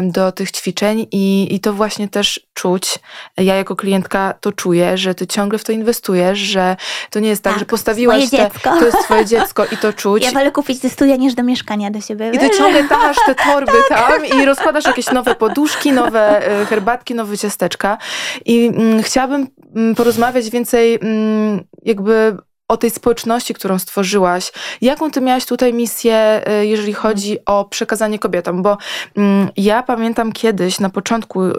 [0.02, 3.00] do tych ćwiczeń i, i to właśnie też czuć.
[3.38, 6.76] Ja jako klientka to czuję, że ty ciągle w to inwestujesz, że
[7.10, 10.24] to nie jest tak, tak że postawiłaś te, to jest twoje dziecko i to czuć.
[10.24, 12.32] Ja wolę kupić do studia niż do mieszkania do siebie.
[12.34, 14.08] I ty ciągle masz te torby tak.
[14.08, 17.98] tam i rozkładasz jakieś nowe poduszki, nowe e, herbatki, nowe ciasteczka
[18.46, 24.52] i mm, chciałabym mm, porozmawiać więcej mm, jakby o tej społeczności, którą stworzyłaś.
[24.82, 28.62] Jaką ty miałaś tutaj misję, y, jeżeli chodzi o przekazanie kobietom?
[28.62, 28.78] Bo
[29.18, 31.54] mm, ja pamiętam kiedyś, na początku, y,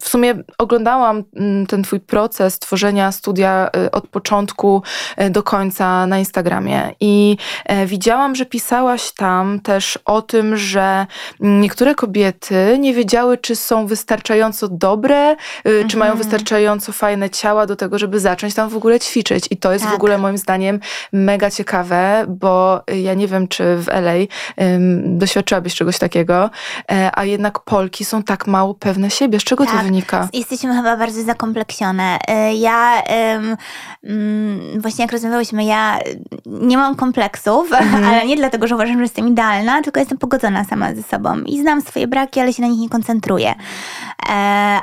[0.00, 4.82] w sumie oglądałam mm, ten twój proces tworzenia studia y, od początku
[5.30, 11.06] do końca na Instagramie i e, widziałam, że pisałaś tam też o tym, że
[11.40, 15.88] niektóre kobiety nie wiedziały, czy są wystarczająco dobre, mhm.
[15.88, 16.28] czy mają mhm.
[16.28, 19.46] wystarczająco fajne ciała do tego, żeby zacząć tam w ogóle ćwiczyć.
[19.50, 19.92] I to jest tak.
[19.92, 20.80] w ogóle moim zdaniem
[21.12, 24.14] mega ciekawe, bo ja nie wiem, czy w LA
[24.56, 26.50] um, doświadczyłabyś czegoś takiego,
[26.92, 29.40] e, a jednak Polki są tak mało pewne siebie.
[29.40, 30.28] Z czego tak, to wynika?
[30.32, 32.18] Jesteśmy chyba bardzo zakompleksione.
[32.28, 33.02] E, ja
[33.34, 33.56] um,
[34.78, 35.98] właśnie jak rozmawiałyśmy, ja
[36.46, 38.04] nie mam kompleksów, mhm.
[38.08, 41.60] ale nie dlatego, że uważam, że jestem idealna, tylko jestem pogodzona sama ze sobą i
[41.60, 43.54] znam swoje braki, ale się na nich nie koncentruję.
[44.28, 44.32] E,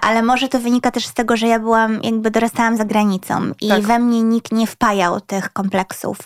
[0.02, 3.70] ale może to wynika też z tego, że ja byłam, jakby dorastałam za granicą i
[3.70, 3.82] tak.
[3.82, 6.18] we mnie nikt nie wpajał tych kompleksów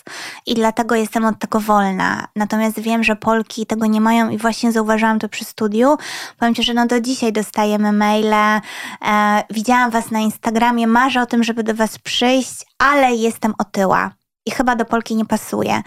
[0.46, 2.28] i dlatego jestem od tego wolna.
[2.36, 5.98] Natomiast wiem, że Polki tego nie mają i właśnie zauważyłam to przy studiu.
[6.40, 8.62] Powiem Ci, że no do dzisiaj dostajemy maile,
[9.02, 14.12] e, widziałam was na Instagramie, marzę o tym, żeby do was przyjść, ale jestem otyła
[14.48, 15.82] i chyba do Polki nie pasuje.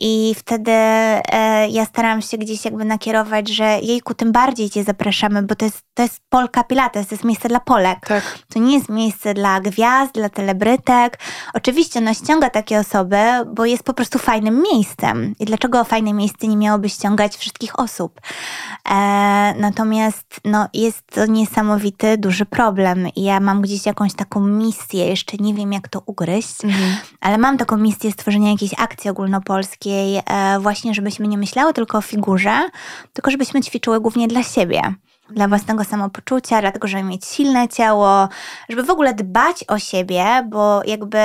[0.00, 5.42] I wtedy e, ja starałam się gdzieś jakby nakierować, że jejku, tym bardziej cię zapraszamy,
[5.42, 7.98] bo to jest, to jest Polka Pilates, to jest miejsce dla Polek.
[8.06, 8.38] Tak.
[8.54, 11.18] To nie jest miejsce dla gwiazd, dla celebrytek.
[11.54, 13.16] Oczywiście no ściąga takie osoby,
[13.54, 15.34] bo jest po prostu fajnym miejscem.
[15.40, 18.20] I dlaczego fajne miejsce nie miałoby ściągać wszystkich osób?
[18.90, 18.94] E,
[19.58, 23.08] natomiast no, jest to niesamowity, duży problem.
[23.16, 26.96] I ja mam gdzieś jakąś taką misję, jeszcze nie wiem jak to ugryźć, Mhm.
[27.20, 32.02] ale mam taką misję stworzenia jakiejś akcji ogólnopolskiej, e, właśnie żebyśmy nie myślały tylko o
[32.02, 32.70] figurze,
[33.12, 34.82] tylko żebyśmy ćwiczyły głównie dla siebie.
[35.30, 38.28] Dla własnego samopoczucia, dlatego, żeby mieć silne ciało,
[38.68, 41.18] żeby w ogóle dbać o siebie, bo jakby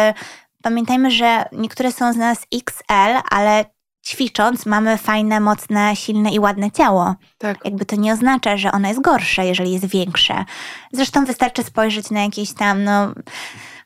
[0.63, 3.65] pamiętajmy, że niektóre są z nas XL, ale
[4.05, 7.15] ćwicząc mamy fajne, mocne, silne i ładne ciało.
[7.37, 7.65] Tak.
[7.65, 10.45] Jakby to nie oznacza, że ono jest gorsze, jeżeli jest większe.
[10.91, 13.13] Zresztą wystarczy spojrzeć na jakieś tam, no,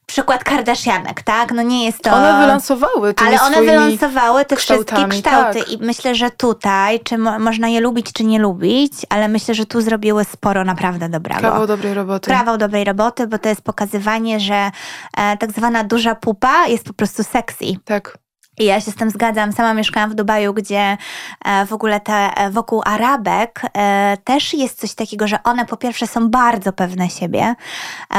[0.06, 1.52] przykład Kardashianek, tak?
[1.52, 2.14] No nie jest to...
[2.14, 5.72] One wylansowały tymi Ale one wylansowały te wszystkie kształty tak.
[5.72, 9.66] i myślę, że tutaj, czy mo- można je lubić, czy nie lubić, ale myślę, że
[9.66, 11.42] tu zrobiły sporo naprawdę dobrego.
[11.42, 12.32] Kawał dobrej roboty.
[12.32, 14.72] Kawał dobrej roboty, bo to jest pokazywanie, że
[15.18, 17.66] e, tak zwana duża pupa jest po prostu sexy.
[17.86, 18.18] Tak.
[18.58, 19.52] I ja się z tym zgadzam.
[19.52, 20.98] Sama mieszkałam w Dubaju, gdzie
[21.46, 25.78] e, w ogóle te e, wokół Arabek e, też jest coś takiego, że one po
[25.78, 27.56] pierwsze są bardzo pewne siebie,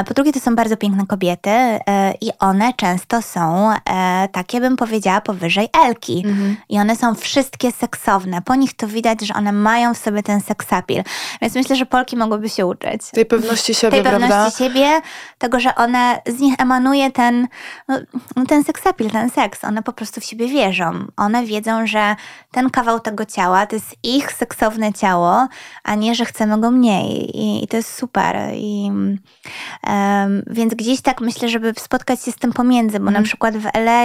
[0.06, 1.50] po drugie to są bardzo piękne kobiety
[2.20, 3.72] i one często są
[4.32, 6.22] takie, bym powiedziała, powyżej Elki.
[6.26, 6.56] Mhm.
[6.68, 8.42] I one są wszystkie seksowne.
[8.42, 11.02] Po nich to widać, że one mają w sobie ten seksapil.
[11.40, 14.28] Więc myślę, że Polki mogłyby się uczyć Tej pewności siebie, tej prawda?
[14.28, 15.00] pewności siebie,
[15.38, 17.48] tego, że one, z nich emanuje ten,
[18.36, 19.64] no ten seksapil, ten seks.
[19.64, 20.92] One po prostu w siebie wierzą.
[21.16, 22.16] One wiedzą, że
[22.50, 25.48] ten kawał tego ciała to jest ich seksowne ciało,
[25.84, 27.36] a nie, że chcemy go mniej.
[27.36, 28.36] I, i to jest super.
[28.54, 28.90] I,
[29.82, 33.24] em, więc gdzieś tak myślę, żeby spotkać się z tym pomiędzy, bo na Mhm.
[33.24, 34.04] przykład w LA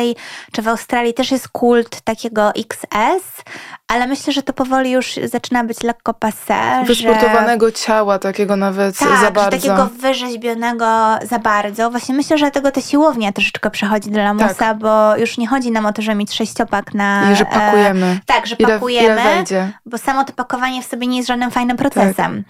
[0.51, 3.43] czy w Australii też jest kult takiego XS,
[3.87, 6.79] ale myślę, że to powoli już zaczyna być lekko passé.
[6.81, 9.57] że- Wysportowanego ciała, takiego nawet tak, za że bardzo.
[9.57, 10.85] takiego wyrzeźbionego
[11.29, 11.91] za bardzo.
[11.91, 14.77] Właśnie myślę, że tego ta siłownia troszeczkę przechodzi do lamusa, Tak.
[14.77, 17.31] bo już nie chodzi nam o to, że mieć sześciopak na...
[17.31, 18.05] I że pakujemy.
[18.05, 21.51] E, tak, że Ile, pakujemy, ile bo samo to pakowanie w sobie nie jest żadnym
[21.51, 22.43] fajnym procesem.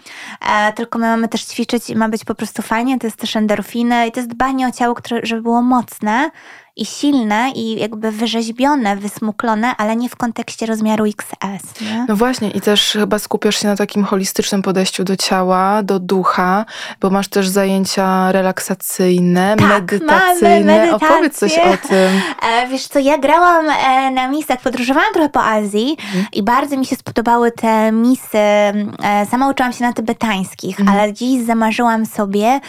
[0.50, 3.36] E, tylko my mamy też ćwiczyć i ma być po prostu fajnie, to jest też
[3.36, 6.30] endorfiny i to jest dbanie o ciało, które, żeby było mocne
[6.76, 11.82] i silne i jakby wyrzeźbione, wysmuklone, ale nie w kontekście rozmiaru XS.
[11.82, 12.06] Nie?
[12.10, 16.66] No właśnie, i też chyba skupiasz się na takim holistycznym podejściu do ciała, do ducha,
[17.02, 20.96] bo masz też zajęcia relaksacyjne, Tak, medytacyjne.
[20.96, 22.12] Opowiedz coś o tym.
[22.52, 26.26] E, wiesz co, ja grałam e, na misach, podróżowałam trochę po Azji Mhm.
[26.34, 28.38] i bardzo mi się spodobały te misy.
[28.38, 30.98] E, sama uczyłam się na tybetańskich, Mhm.
[31.00, 32.60] ale dziś zamarzyłam sobie,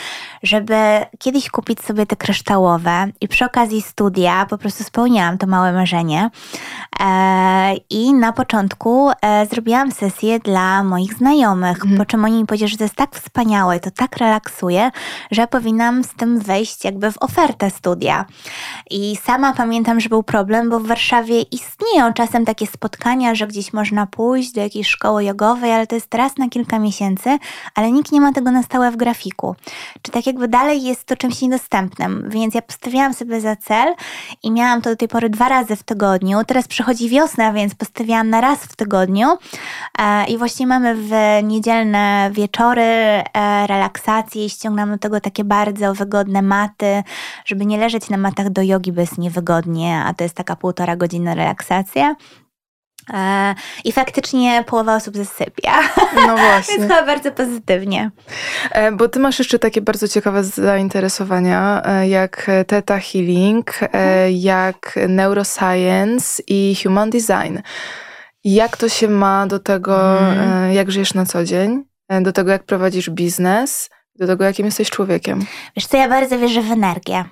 [0.42, 0.74] żeby
[1.18, 6.30] kiedyś kupić sobie te kryształowe i przy okazji studia po prostu spełniałam to małe marzenie.
[7.00, 11.98] E, I na początku e, zrobiłam sesję dla moich znajomych, Mhm.
[11.98, 14.90] po czym oni mi powiedzieli, że to jest tak wspaniałe, to tak relaksuje,
[15.30, 18.24] że powinnam z tym wejść jakby w ofertę studia.
[18.90, 23.72] I sama pamiętam, że był problem, bo w Warszawie istnieją czasem takie spotkania, że gdzieś
[23.72, 27.38] można pójść do jakiejś szkoły jogowej, ale to jest raz na kilka miesięcy,
[27.74, 29.56] ale nikt nie ma tego na stałe w grafiku.
[30.02, 32.24] Czy tak jakby dalej jest to czymś niedostępnym.
[32.28, 33.81] Więc ja postawiłam sobie za cel
[34.42, 36.44] i miałam to do tej pory dwa razy w tygodniu.
[36.44, 39.28] Teraz przychodzi wiosna, więc postawiłam na raz w tygodniu.
[39.98, 41.10] E, I właśnie mamy w
[41.42, 43.22] niedzielne wieczory e,
[43.66, 47.02] relaksacje i ściągnąłem do tego takie bardzo wygodne maty,
[47.44, 50.96] żeby nie leżeć na matach do jogi, bo jest niewygodnie, a to jest taka półtora
[50.96, 52.16] godziny relaksacja.
[53.14, 55.72] E, I faktycznie połowa osób zasypia,
[56.14, 56.74] No więc właśnie.
[56.78, 58.10] chyba bardzo pozytywnie.
[58.70, 64.98] E, Bo ty masz jeszcze takie bardzo ciekawe zainteresowania, e, jak Theta Healing, e, jak
[65.08, 67.58] Neuroscience i Human Design.
[68.44, 70.72] Jak to się ma do tego, Mhm.
[70.72, 71.84] jak żyjesz na co dzień,
[72.20, 75.46] do tego, jak prowadzisz biznes, do tego, jakim jesteś człowiekiem?
[75.76, 77.24] Wiesz co, ja bardzo wierzę w energię.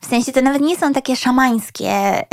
[0.00, 2.24] W sensie to nawet nie są takie szamańskie.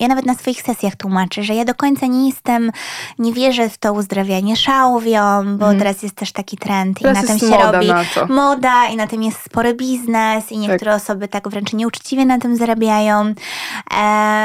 [0.00, 2.72] Ja nawet na swoich sesjach tłumaczę, że ja do końca nie jestem,
[3.18, 5.78] nie wierzę w to uzdrawianie szałwią, bo Mhm.
[5.78, 7.88] teraz jest też taki trend Teraz i na tym się moda robi
[8.28, 12.56] moda i na tym jest spory biznes i niektóre osoby tak wręcz nieuczciwie na tym
[12.56, 13.20] zarabiają.
[13.26, 13.34] E,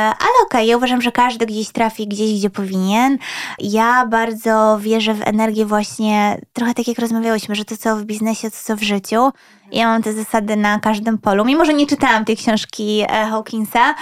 [0.05, 3.17] ale okej, ja uważam, że każdy gdzieś trafi gdzieś, gdzie powinien.
[3.59, 8.51] Ja bardzo wierzę w energię właśnie, trochę tak jak rozmawiałyśmy, że to co w biznesie,
[8.51, 9.31] to co w życiu.
[9.71, 11.45] Ja mam te zasady na każdym polu.
[11.45, 13.95] Mimo, że nie czytałam tej książki e, Hawkinsa,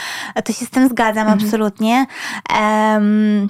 [0.45, 1.39] to się z tym zgadzam Mhm.
[1.45, 2.05] absolutnie.
[2.59, 3.49] Em,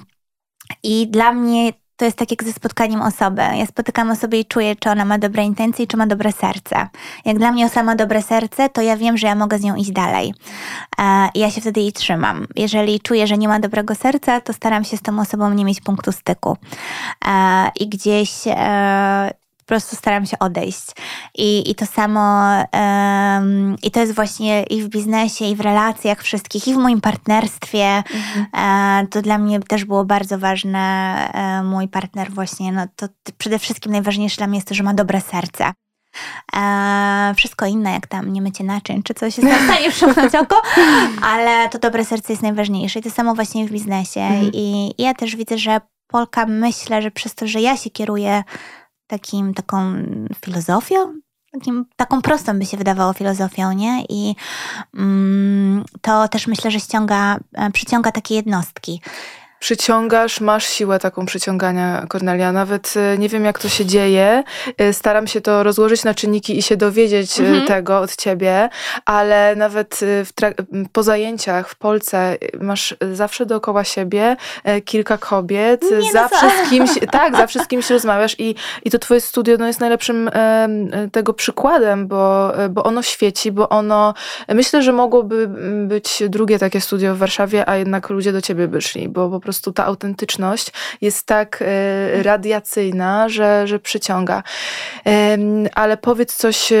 [0.82, 3.42] I dla mnie to jest tak jak ze spotkaniem osoby.
[3.42, 6.88] Ja spotykam osobę i czuję, czy ona ma dobre intencje i czy ma dobre serce.
[7.24, 9.74] Jak dla mnie osoba ma dobre serce, to ja wiem, że ja mogę z nią
[9.76, 10.34] iść dalej.
[10.98, 12.46] E, I ja się wtedy jej trzymam.
[12.56, 15.80] Jeżeli czuję, że nie ma dobrego serca, to staram się z tą osobą nie mieć
[15.80, 16.56] punktu styku.
[17.28, 19.30] E, I gdzieś e,
[19.70, 20.86] prostu staram się odejść.
[21.34, 26.22] I, i to samo, um, i to jest właśnie i w biznesie, i w relacjach
[26.22, 28.02] wszystkich, i w moim partnerstwie.
[28.14, 28.46] Mhm.
[29.02, 30.80] E, to dla mnie też było bardzo ważne.
[31.34, 33.06] E, mój partner właśnie, no to
[33.38, 35.72] przede wszystkim najważniejsze dla mnie jest to, że ma dobre serce.
[36.56, 40.62] E, wszystko inne, jak tam nie mycie naczyń, czy coś jest w stanie przymknąć oko,
[41.22, 42.98] ale to dobre serce jest najważniejsze.
[42.98, 44.20] I to samo właśnie w biznesie.
[44.20, 44.50] Mhm.
[44.52, 45.80] I, I ja też widzę, że
[46.10, 48.42] Polka myślę, że przez to, że ja się kieruję
[49.10, 49.94] takim, taką
[50.44, 50.96] filozofią,
[51.52, 54.04] takim, taką prostą by się wydawało filozofią, nie?
[54.08, 54.34] I
[54.94, 59.00] mm, to też myślę, że ściąga, e, przyciąga takie jednostki
[59.60, 62.52] przyciągasz, masz siłę taką przyciągania, Kornelia.
[62.52, 64.42] Nawet e, nie wiem, jak to się dzieje.
[64.78, 67.66] E, staram się to rozłożyć na czynniki i się dowiedzieć e, mhm.
[67.66, 68.68] tego od ciebie,
[69.04, 70.00] ale nawet
[70.92, 74.36] po zajęciach w Polsce masz zawsze dookoła siebie
[74.84, 75.82] kilka kobiet.
[75.82, 79.20] Nie, no zawsze no z kimś, tak, zawsze z kimś rozmawiasz i, i to twoje
[79.20, 80.30] studio no, jest najlepszym
[81.12, 84.14] tego przykładem, bo, bo ono świeci, bo ono,
[84.48, 85.48] myślę, że mogłoby
[85.86, 89.40] być drugie takie studio w Warszawie, a jednak ludzie do ciebie by szli, bo po
[89.40, 94.42] prostu prostu ta autentyczność jest tak e, radiacyjna, że, że przyciąga.
[95.74, 96.72] Ale powiedz coś,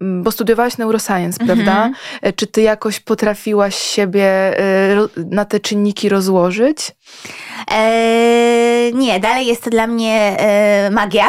[0.00, 1.46] bo studiowałaś neuroscience, mhm.
[1.46, 1.90] prawda?
[2.22, 4.62] E, czy ty jakoś potrafiłaś siebie e,
[5.30, 6.92] na te czynniki rozłożyć?
[7.70, 11.28] Eee, nie, dalej jest to dla mnie e, magia.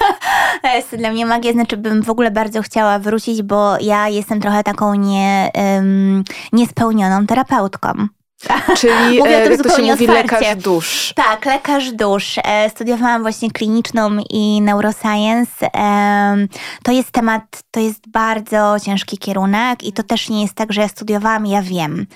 [0.74, 4.40] jest to dla mnie magia, znaczy bym w ogóle bardzo chciała wrócić, bo ja jestem
[4.40, 5.52] trochę taką nie,
[6.52, 8.08] niespełnioną terapeutką.
[8.80, 10.36] Czyli Mówię e, jak to się mówi, otwarcie.
[10.36, 11.12] lekarz dusz.
[11.16, 12.38] Tak, lekarz dusz.
[12.44, 15.70] E, studiowałam właśnie kliniczną i neuroscience.
[16.82, 20.80] To jest temat, to jest bardzo ciężki kierunek i to też nie jest tak, że
[20.80, 22.06] ja studiowałam ja wiem.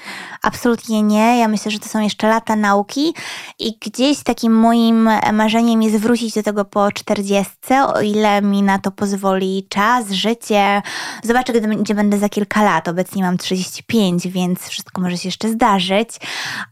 [0.42, 1.38] Absolutnie nie.
[1.38, 3.14] Ja myślę, że to są jeszcze lata nauki
[3.58, 8.78] i gdzieś takim moim marzeniem jest wrócić do tego po czterdziestce, o ile mi na
[8.78, 10.82] to pozwoli czas, życie.
[11.22, 12.88] Zobaczę, gdzie będę za kilka lat.
[12.88, 16.13] Obecnie mam 35, więc wszystko może się jeszcze zdarzyć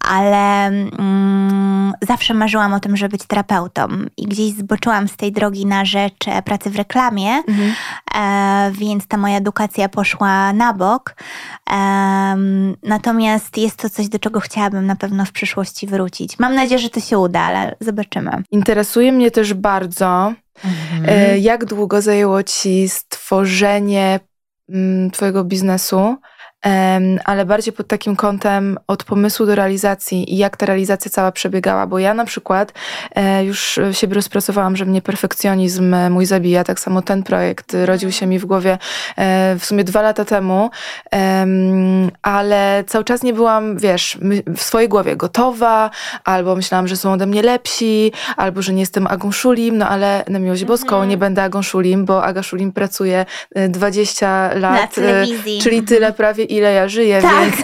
[0.01, 5.67] ale mm, zawsze marzyłam o tym, żeby być terapeutą i gdzieś zboczyłam z tej drogi
[5.67, 7.73] na rzecz e, pracy w reklamie, mhm.
[8.15, 11.15] e, więc ta moja edukacja poszła na bok.
[11.71, 12.37] E,
[12.83, 16.39] natomiast jest to coś, do czego chciałabym na pewno w przyszłości wrócić.
[16.39, 18.31] Mam nadzieję, że to się uda, ale zobaczymy.
[18.51, 20.33] Interesuje mnie też bardzo,
[20.65, 21.05] mhm.
[21.07, 24.21] e, jak długo zajęło Ci stworzenie
[24.69, 26.17] mm, Twojego biznesu
[27.25, 31.87] ale bardziej pod takim kątem od pomysłu do realizacji i jak ta realizacja cała przebiegała,
[31.87, 32.73] bo ja na przykład
[33.15, 38.27] e, już siebie rozpracowałam, że mnie perfekcjonizm mój zabija, tak samo ten projekt rodził się
[38.27, 38.79] mi w głowie
[39.17, 40.71] e, w sumie dwa lata temu,
[42.23, 44.19] ale cały czas nie byłam, wiesz,
[44.57, 45.91] w swojej głowie gotowa,
[46.25, 50.25] albo myślałam, że są ode mnie lepsi, albo że nie jestem Agą Szulim, no ale
[50.29, 51.09] na miłość boską mhm.
[51.09, 53.27] nie będę Agą Szulim, bo Aga Szulim pracuje
[53.69, 54.97] 20 e, lat,
[55.63, 57.45] czyli tyle prawie ile ja żyję, tak.
[57.45, 57.57] więc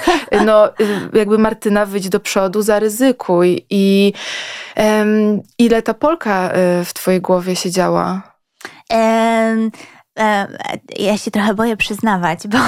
[0.46, 0.68] no,
[1.12, 3.66] jakby Martyna wyjdź do przodu, zaryzykuj.
[3.70, 4.12] I
[4.76, 8.22] um, ile ta Polka e, w twojej głowie siedziała?
[8.90, 9.70] Um,
[10.98, 12.58] ja się trochę boję przyznawać, bo,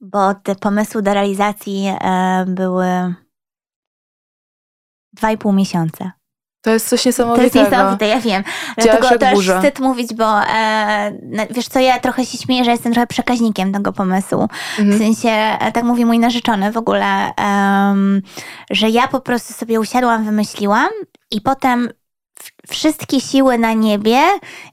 [0.00, 1.84] bo te pomysły do realizacji
[2.46, 3.14] były
[5.12, 6.12] dwa i pół miesiąca.
[6.62, 7.50] To jest coś niesamowitego.
[7.50, 8.44] To jest niesamowite, ja wiem.
[8.76, 11.12] Dlatego to aż wstyd mówić, bo e,
[11.50, 14.48] wiesz co, ja trochę się śmieję, że jestem trochę przekaźnikiem tego pomysłu.
[14.78, 14.92] Mhm.
[14.92, 17.30] W sensie, e, tak mówi mój narzeczony w ogóle,
[18.70, 20.88] że ja po prostu sobie usiadłam, wymyśliłam
[21.30, 21.88] i potem
[22.70, 24.20] wszystkie siły na niebie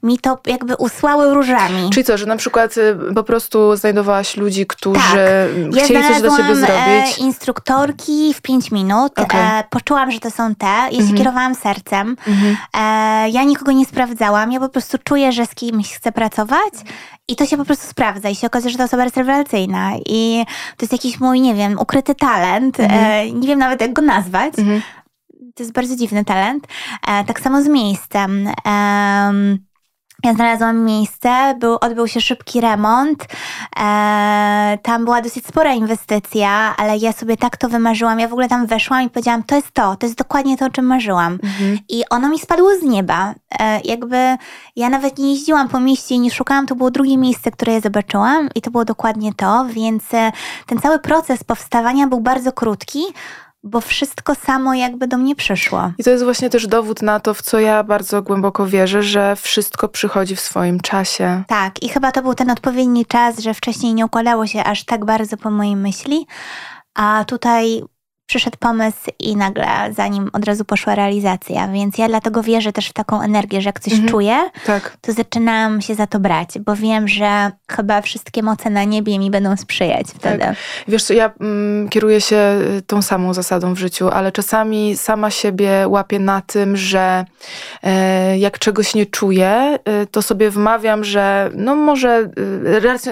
[0.02, 1.90] mi to jakby usłały różami.
[1.90, 5.84] Czyli co, że na przykład y, po prostu znajdowałaś ludzi, którzy tak.
[5.84, 7.18] chcieli ja coś dla ciebie zrobić?
[7.18, 9.18] E, instruktorki w 5 minut.
[9.18, 9.40] Okay.
[9.40, 10.66] E, poczułam, że to są te.
[10.66, 11.08] Ja mhm.
[11.08, 12.16] się kierowałam sercem.
[12.26, 12.56] Mhm.
[12.74, 14.52] E, ja nikogo nie sprawdzałam.
[14.52, 16.74] Ja po prostu czuję, że z kimś chcę pracować
[17.28, 20.44] i to się po prostu sprawdza i się okazuje, że to osoba jest rewelacyjna i
[20.76, 22.80] to jest jakiś mój, nie wiem, ukryty talent.
[22.80, 23.04] Mhm.
[23.04, 24.58] E, nie wiem nawet jak go nazwać.
[24.58, 24.82] Mhm
[25.54, 26.66] to jest bardzo dziwny talent.
[27.08, 28.48] E, tak samo z miejscem.
[30.24, 33.26] Ja znalazłam miejsce, był, odbył się szybki remont.
[33.80, 38.20] E, tam była dosyć spora inwestycja, ale ja sobie tak to wymarzyłam.
[38.20, 40.70] Ja w ogóle tam weszłam i powiedziałam, to jest to, to jest dokładnie to, o
[40.70, 41.32] czym marzyłam.
[41.32, 41.78] Mhm.
[41.88, 43.34] I ono mi spadło z nieba.
[43.60, 44.36] E, jakby
[44.76, 47.80] ja nawet nie jeździłam po mieście i nie szukałam, to było drugie miejsce, które ja
[47.80, 50.32] zobaczyłam i to było dokładnie to, więc e,
[50.66, 53.00] ten cały proces powstawania był bardzo krótki
[53.62, 55.92] bo wszystko samo jakby do mnie przyszło.
[55.98, 59.36] I to jest właśnie też dowód na to, w co ja bardzo głęboko wierzę, że
[59.36, 61.42] wszystko przychodzi w swoim czasie.
[61.48, 65.04] Tak, i chyba to był ten odpowiedni czas, że wcześniej nie układało się aż tak
[65.04, 66.26] bardzo po mojej myśli,
[66.94, 67.82] a tutaj
[68.30, 69.66] przyszedł pomysł i nagle
[69.96, 71.68] za nim od razu poszła realizacja.
[71.68, 74.10] Więc ja dlatego wierzę też w taką energię, że jak coś mhm.
[74.10, 74.96] czuję, tak.
[75.00, 79.30] to zaczynam się za to brać, bo wiem, że chyba wszystkie moce na niebie mi
[79.30, 80.38] będą sprzyjać wtedy.
[80.38, 80.56] Tak.
[80.88, 82.36] Wiesz co, ja mm, kieruję się
[82.78, 87.24] y, tą samą zasadą w życiu, ale czasami sama siebie łapię na tym, że
[87.82, 92.30] e, jak czegoś nie czuję, y, to sobie wmawiam, że no może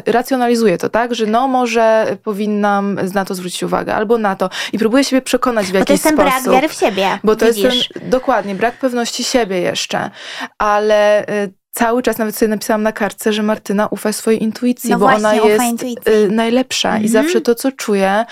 [0.07, 1.14] y, racjonalizuję to, tak?
[1.14, 4.51] Że no może powinnam na to zwrócić uwagę, albo na to.
[4.73, 6.16] I próbuję siebie przekonać w jakiś sposób.
[6.16, 7.18] Bo to jest ten brak wiary w siebie.
[7.24, 7.64] Bo to widzisz.
[7.64, 10.11] jest ten, dokładnie, brak pewności siebie jeszcze.
[10.59, 14.98] Ale y, cały czas nawet sobie napisałam na kartce, że Martyna ufa swojej intuicji, no
[14.98, 17.04] bo właśnie, ona jest y, najlepsza mhm.
[17.04, 18.24] i zawsze to, co czuje,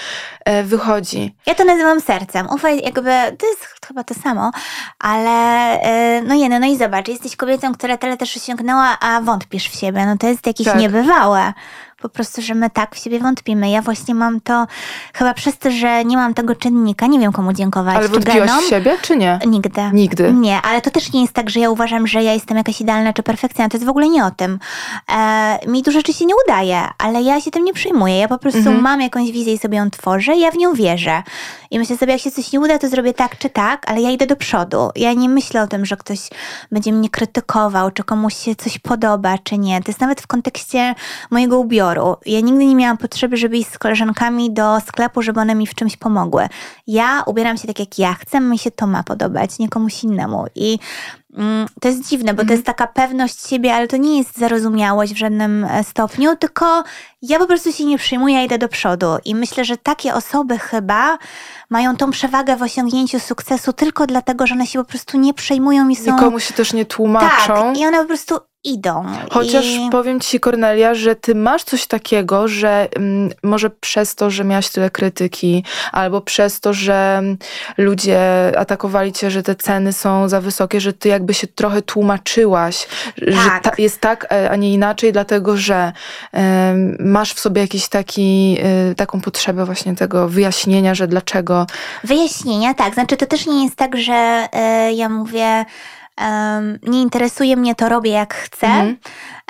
[0.49, 1.37] y, wychodzi.
[1.47, 2.47] Ja to nazywam sercem.
[2.51, 4.51] Ufaj, jakby, to jest chyba to samo,
[4.99, 5.79] ale
[6.23, 10.07] no jeny, no i zobacz, jesteś kobietą, która tyle też osiągnęła, a wątpisz w siebie.
[10.07, 10.79] No to jest jakieś tak.
[10.79, 11.53] niebywałe
[12.03, 13.71] po prostu, że my tak w siebie wątpimy.
[13.71, 14.67] Ja właśnie mam to
[15.15, 17.97] chyba przez to, że nie mam tego czynnika, nie wiem komu dziękować.
[17.97, 19.39] Ale wątpiłaś w siebie, czy nie?
[19.47, 19.81] Nigdy.
[19.93, 20.33] Nigdy.
[20.33, 23.13] Nie, ale to też nie jest tak, że ja uważam, że ja jestem jakaś idealna
[23.13, 23.69] czy perfekcyjna.
[23.69, 24.59] To jest w ogóle nie o tym.
[25.13, 28.19] E, mi dużo rzeczy się nie udaje, ale ja się tym nie przyjmuję.
[28.19, 28.81] Ja po prostu mhm.
[28.81, 31.23] mam jakąś wizję i sobie ją tworzę i ja w nią wierzę.
[31.71, 34.11] I myślę sobie, jak się coś nie uda, to zrobię tak czy tak, ale ja
[34.11, 34.91] idę do przodu.
[34.97, 36.19] Ja nie myślę o tym, że ktoś
[36.73, 39.83] będzie mnie krytykował, czy komuś się coś podoba, czy nie.
[39.83, 40.95] To jest nawet w kontekście
[41.31, 41.96] mojego ubioru.
[42.27, 45.75] Ja nigdy nie miałam potrzeby, żeby iść z koleżankami do sklepu, żeby one mi w
[45.75, 46.49] czymś pomogły.
[46.87, 50.45] Ja ubieram się tak, jak ja chcę, mi się to ma podobać, nie komuś innemu.
[50.55, 50.79] I
[51.37, 52.77] Mm, to jest dziwne, bo to jest mhm.
[52.77, 56.85] taka pewność siebie, ale to nie jest zarozumiałość w żadnym e, stopniu, tylko
[57.23, 59.07] ja po prostu się nie przyjmuję, idę do przodu.
[59.25, 61.19] I myślę, że takie osoby chyba
[61.71, 65.89] mają tą przewagę w osiągnięciu sukcesu tylko dlatego, że one się po prostu nie przejmują
[65.89, 66.13] i są...
[66.13, 67.55] Nikomu się też nie tłumaczą.
[67.55, 69.07] Tak, i one po prostu idą.
[69.31, 69.89] Chociaż I...
[69.91, 74.69] powiem ci, Kornelia, że ty masz coś takiego, że mm, może przez to, że miałaś
[74.71, 77.23] tyle krytyki, albo przez to, że
[77.79, 82.87] ludzie atakowali cię, że te ceny są za wysokie, że ty jakby się trochę tłumaczyłaś,
[83.21, 83.35] tak.
[83.35, 85.93] że ta, jest tak, e, a nie inaczej, dlatego że
[86.99, 88.59] masz w sobie jakiś taki,
[88.91, 91.67] y, taką potrzebę właśnie tego wyjaśnienia, że dlaczego.
[92.05, 92.95] Wyjaśnienia, tak.
[92.95, 94.49] Znaczy to też nie jest tak, że
[94.89, 95.65] y, ja mówię
[96.21, 98.67] Um, nie interesuje mnie, to robię jak chcę.
[98.67, 98.97] Mhm.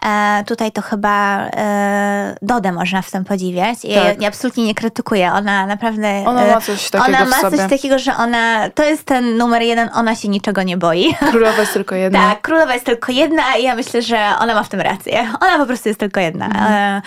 [0.05, 3.85] E, tutaj to chyba e, Dodę można w tym podziwiać.
[3.85, 4.23] Ja, tak.
[4.23, 5.33] ja absolutnie nie krytykuję.
[5.33, 6.25] Ona naprawdę.
[6.27, 7.19] Ona ma coś takiego.
[7.19, 8.71] Ona ma coś takiego, że ona.
[8.71, 11.15] To jest ten numer jeden, ona się niczego nie boi.
[11.31, 12.31] Królowa jest tylko jedna.
[12.31, 15.33] Tak, królowa jest tylko jedna i ja myślę, że ona ma w tym rację.
[15.41, 16.47] Ona po prostu jest tylko jedna.
[16.47, 16.73] Mhm.
[16.73, 17.03] E,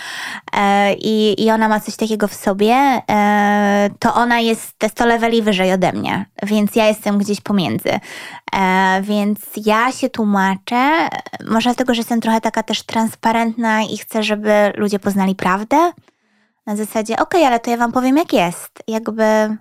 [0.60, 2.74] e i, I ona ma coś takiego w sobie.
[3.10, 8.00] E, to ona jest te 100 leveli wyżej ode mnie, więc ja jestem gdzieś pomiędzy.
[8.56, 11.08] E, więc ja się tłumaczę,
[11.48, 15.92] może dlatego, że jestem trochę taka też transparentna i chcę, żeby ludzie poznali prawdę.
[16.66, 18.82] Na zasadzie, okej, okay, ale to ja wam powiem, jak jest.
[18.88, 19.56] Jakby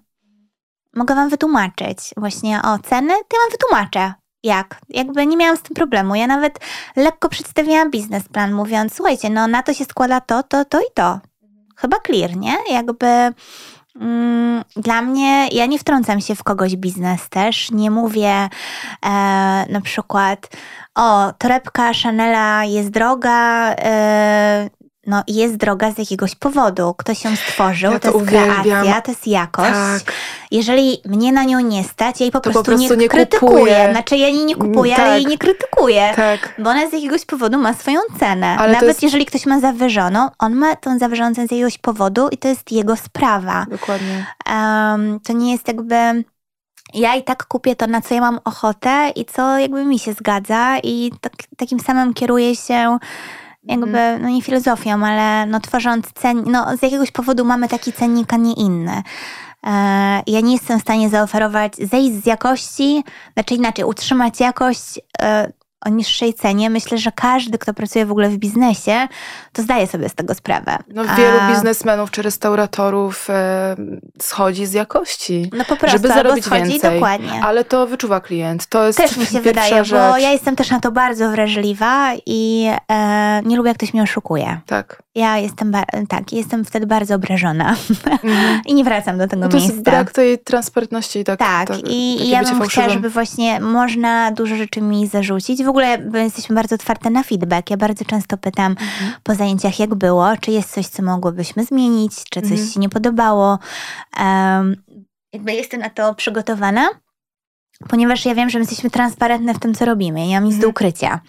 [0.95, 4.13] mogę wam wytłumaczyć właśnie o ceny, to ja wam wytłumaczę.
[4.43, 4.81] Jak?
[4.89, 6.15] Jakby nie miałam z tym problemu.
[6.15, 6.59] Ja nawet
[6.95, 11.19] lekko przedstawiałam biznesplan, mówiąc, słuchajcie, no na to się składa to, to, to i to.
[11.75, 12.57] Chyba clear, nie?
[12.71, 13.07] Jakby
[14.75, 17.71] dla mnie, ja nie wtrącam się w kogoś biznes też.
[17.71, 18.49] Nie mówię e,
[19.69, 20.47] na przykład,
[20.95, 24.69] o, torebka Chanela jest droga, e,
[25.09, 26.93] no jest droga z jakiegoś powodu.
[26.97, 28.63] Ktoś ją stworzył, ja to, to, jest uwielbiam.
[28.63, 29.69] kreacja, to jest jakość.
[29.71, 30.13] Tak.
[30.51, 33.51] Jeżeli mnie na nią nie stać, ja jej po, prostu, po prostu, nie, nie krytykuję.
[33.51, 33.89] Kupuję.
[33.91, 35.05] Znaczy ja jej nie kupuję, tak.
[35.05, 36.13] ale jej nie krytykuję.
[36.15, 36.53] Tak.
[36.59, 38.47] Bo ona z jakiegoś powodu ma swoją cenę.
[38.59, 39.03] Ale Nawet jest...
[39.03, 42.71] jeżeli ktoś ma zawyżoną, on ma tą zawyżoną cenę z jakiegoś powodu i to jest
[42.71, 43.65] jego sprawa.
[43.69, 44.25] Dokładnie.
[44.49, 46.23] Um, to nie jest jakby
[46.93, 50.13] ja i tak kupię to, na co ja mam ochotę i co jakby mi się
[50.13, 52.97] zgadza i tak, takim samym kieruję się
[53.63, 54.21] jakby, mhm.
[54.21, 58.37] no nie filozofią, ale no tworząc cen, no z jakiegoś powodu mamy taki cennik, a
[58.37, 59.03] nie inny.
[59.67, 59.71] E,
[60.27, 63.03] ja nie jestem w stanie zaoferować, zejść z jakości,
[63.33, 65.51] znaczy inaczej, utrzymać jakość e,
[65.85, 66.69] o niższej cenie.
[66.69, 69.07] Myślę, że każdy, kto pracuje w ogóle w biznesie,
[69.53, 70.77] to zdaje sobie z tego sprawę.
[70.87, 71.51] No, wielu A...
[71.51, 73.75] biznesmenów czy restauratorów e,
[74.21, 76.93] schodzi z jakości, no po prostu, żeby zarobić schodzi, więcej.
[76.93, 77.41] Dokładnie.
[77.43, 78.65] Ale to wyczuwa klient.
[78.65, 79.99] To jest Też mi się wydaje, rzecz.
[79.99, 84.03] bo ja jestem też na to bardzo wrażliwa i e, nie lubię, jak ktoś mnie
[84.03, 84.59] oszukuje.
[84.65, 85.03] Tak.
[85.19, 85.73] Ja jestem,
[86.09, 87.75] tak, jestem wtedy bardzo obrażona
[88.23, 88.61] mm.
[88.65, 89.71] i nie wracam do tego no to miejsca.
[89.71, 91.23] To jest brak tej transparentności.
[91.23, 91.67] Tak, tak.
[91.67, 95.63] tak i, i ja bym chciała, żeby właśnie można dużo rzeczy mi zarzucić.
[95.63, 97.69] W ogóle jesteśmy bardzo otwarte na feedback.
[97.69, 99.13] Ja bardzo często pytam mm.
[99.23, 102.67] po zajęciach, jak było, czy jest coś, co mogłybyśmy zmienić, czy coś mm.
[102.67, 103.59] się nie podobało.
[104.19, 104.75] Um,
[105.33, 106.89] jakby jestem na to przygotowana
[107.87, 110.27] ponieważ ja wiem, że my jesteśmy transparentne w tym, co robimy.
[110.27, 110.71] Nie mam nic do mhm.
[110.71, 111.19] ukrycia.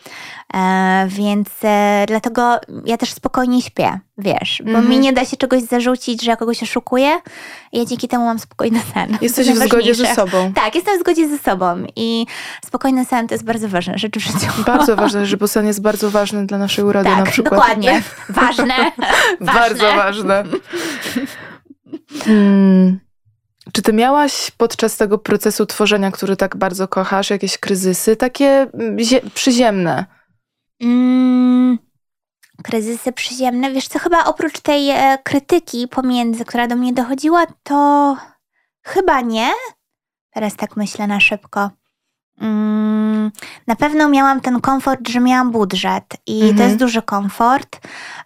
[0.54, 4.88] E, więc e, dlatego ja też spokojnie śpię, wiesz, bo mm.
[4.88, 7.20] mi nie da się czegoś zarzucić, że ja kogoś oszukuję
[7.72, 9.18] ja dzięki temu mam spokojny sen.
[9.20, 10.52] Jesteś w zgodzie ze sobą.
[10.52, 12.26] Tak, jestem w zgodzie ze sobą i
[12.66, 14.62] spokojny sen to jest bardzo ważna rzecz w życiu.
[14.66, 17.54] Bardzo ważne, że bo sen jest bardzo ważny dla naszej urody tak, na przykład.
[17.54, 18.02] dokładnie.
[18.28, 18.92] Ważne.
[19.40, 20.44] bardzo ważne.
[22.24, 23.00] Hmm.
[23.72, 28.96] Czy ty miałaś podczas tego procesu tworzenia, który tak bardzo kochasz, jakieś kryzysy takie mm,
[29.34, 30.06] przyziemne?
[30.82, 31.78] Mm,
[32.62, 33.72] kryzysy przyziemne.
[33.72, 38.16] Wiesz co, chyba oprócz tej e, krytyki pomiędzy, która do mnie dochodziła, to
[38.82, 39.50] chyba nie.
[40.30, 41.70] Teraz tak myślę na szybko.
[42.40, 43.30] Mm,
[43.66, 46.56] na pewno miałam ten komfort, że miałam budżet i mhm.
[46.56, 47.80] to jest duży komfort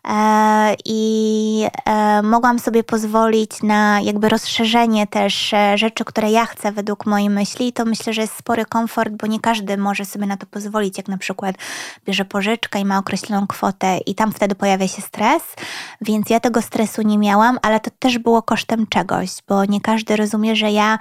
[0.09, 6.73] e, i e, mogłam sobie pozwolić na jakby rozszerzenie też e, rzeczy, które ja chcę
[6.73, 10.27] według mojej myśli i to myślę, że jest spory komfort, bo nie każdy może sobie
[10.27, 11.57] na to pozwolić, jak na przykład
[12.07, 15.43] bierze pożyczkę i ma określoną kwotę i tam wtedy pojawia się stres,
[16.01, 20.17] więc ja tego stresu nie miałam, ale to też było kosztem czegoś, bo nie każdy
[20.17, 20.99] rozumie, że ja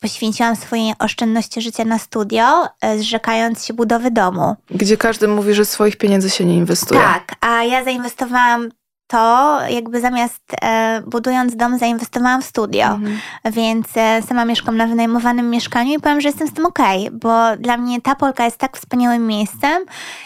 [0.00, 4.56] poświęciłam swoje oszczędności życia na studio, e, zrzekając się budowy domu.
[4.70, 7.00] Gdzie każdy mówi, że swoich pieniędzy się nie inwestuje.
[7.00, 8.70] Tak, a ja zainwestowałam
[9.06, 13.18] to jakby zamiast e, budując dom zainwestowałam w studio, mhm.
[13.44, 17.18] więc e, sama mieszkam na wynajmowanym mieszkaniu i powiem, że jestem z tym okej, okay,
[17.18, 19.84] bo dla mnie ta Polka jest tak wspaniałym miejscem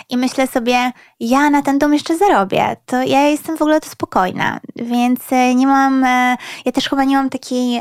[0.08, 3.88] i myślę sobie, ja na ten dom jeszcze zarobię, to ja jestem w ogóle to
[3.88, 7.80] spokojna, więc e, nie mam, e, ja też chyba nie mam takiej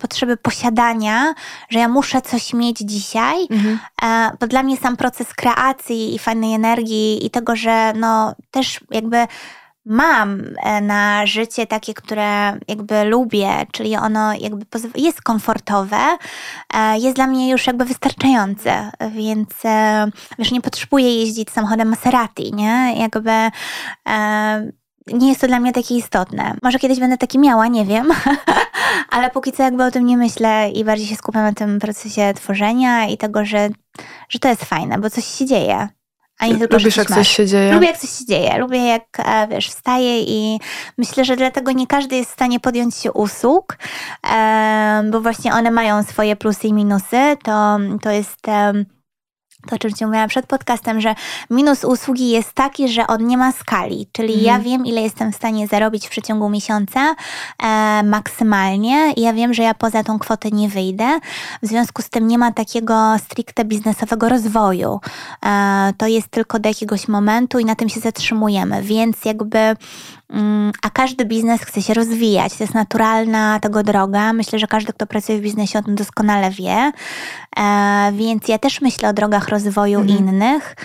[0.00, 1.34] potrzeby posiadania,
[1.68, 3.78] że ja muszę coś mieć dzisiaj, mhm.
[4.02, 8.80] E, bo dla mnie sam proces kreacji i fajnej energii i tego, że no też
[8.90, 9.26] jakby
[9.86, 15.96] mam e, na życie takie, które jakby lubię, czyli ono jakby jest komfortowe,
[16.74, 20.06] e, jest dla mnie już jakby wystarczające, więc e,
[20.38, 22.94] wiesz, nie potrzebuję jeździć samochodem Maserati, nie?
[22.96, 23.30] Jakby
[25.06, 26.54] nie jest to dla mnie takie istotne.
[26.62, 28.08] Może kiedyś będę taki miała, nie wiem,
[29.10, 32.32] ale póki co jakby o tym nie myślę i bardziej się skupiam na tym procesie
[32.34, 33.68] tworzenia i tego, że,
[34.28, 35.88] że to jest fajne, bo coś się dzieje.
[36.38, 37.72] A nie tylko, Lubisz, jak coś się dzieje?
[37.72, 38.58] Lubię, jak coś się dzieje.
[38.58, 40.60] Lubię, jak, e, wiesz, wstaję i
[40.98, 43.78] myślę, że dlatego nie każdy jest w stanie podjąć się usług,
[45.10, 47.36] bo właśnie one mają swoje plusy i minusy.
[47.44, 48.46] To, to jest
[49.66, 51.14] to, o czym Ci mówiłam przed podcastem, że
[51.50, 54.46] minus usługi jest taki, że on nie ma skali, czyli mhm.
[54.46, 57.14] ja wiem, ile jestem w stanie zarobić w przeciągu miesiąca
[57.62, 61.18] e, maksymalnie i ja wiem, że ja poza tą kwotę nie wyjdę.
[61.62, 65.00] W związku z tym nie ma takiego stricte biznesowego rozwoju.
[65.46, 69.76] E, to jest tylko do jakiegoś momentu i na tym się zatrzymujemy, więc jakby
[70.82, 72.56] a każdy biznes chce się rozwijać.
[72.56, 74.32] To jest naturalna tego droga.
[74.32, 76.92] Myślę, że każdy, kto pracuje w biznesie, o tym doskonale wie.
[77.56, 80.18] E, więc ja też myślę o drogach rozwoju mhm.
[80.18, 80.76] innych.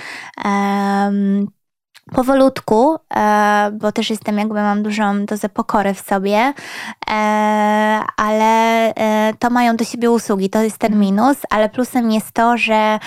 [2.11, 6.53] Powolutku, e, bo też jestem jakby mam dużą dozę pokory w sobie,
[7.09, 7.13] e,
[8.17, 8.93] ale
[9.39, 11.01] to mają do siebie usługi, to jest ten mhm.
[11.01, 12.99] minus, ale plusem jest to, że,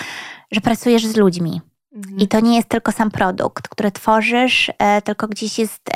[0.51, 1.61] że pracujesz z ludźmi.
[1.95, 2.19] Mhm.
[2.19, 4.71] I to nie jest tylko sam produkt, który tworzysz,
[5.03, 5.89] tylko gdzieś jest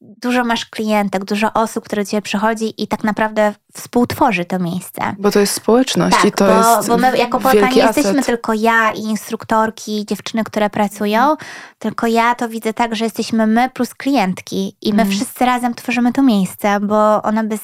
[0.00, 5.14] dużo masz klientek, dużo osób, które do ciebie przychodzi i tak naprawdę współtworzy to miejsce.
[5.18, 8.22] Bo to jest społeczność tak, i to bo, jest bo my jako Polka nie jesteśmy
[8.22, 11.36] tylko ja i instruktorki, dziewczyny, które pracują,
[11.78, 15.14] tylko ja to widzę tak, że jesteśmy my plus klientki i my mm.
[15.14, 17.60] wszyscy razem tworzymy to miejsce, bo ona bez,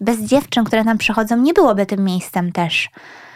[0.00, 2.88] bez dziewczyn, które tam przychodzą, nie byłoby tym miejscem też.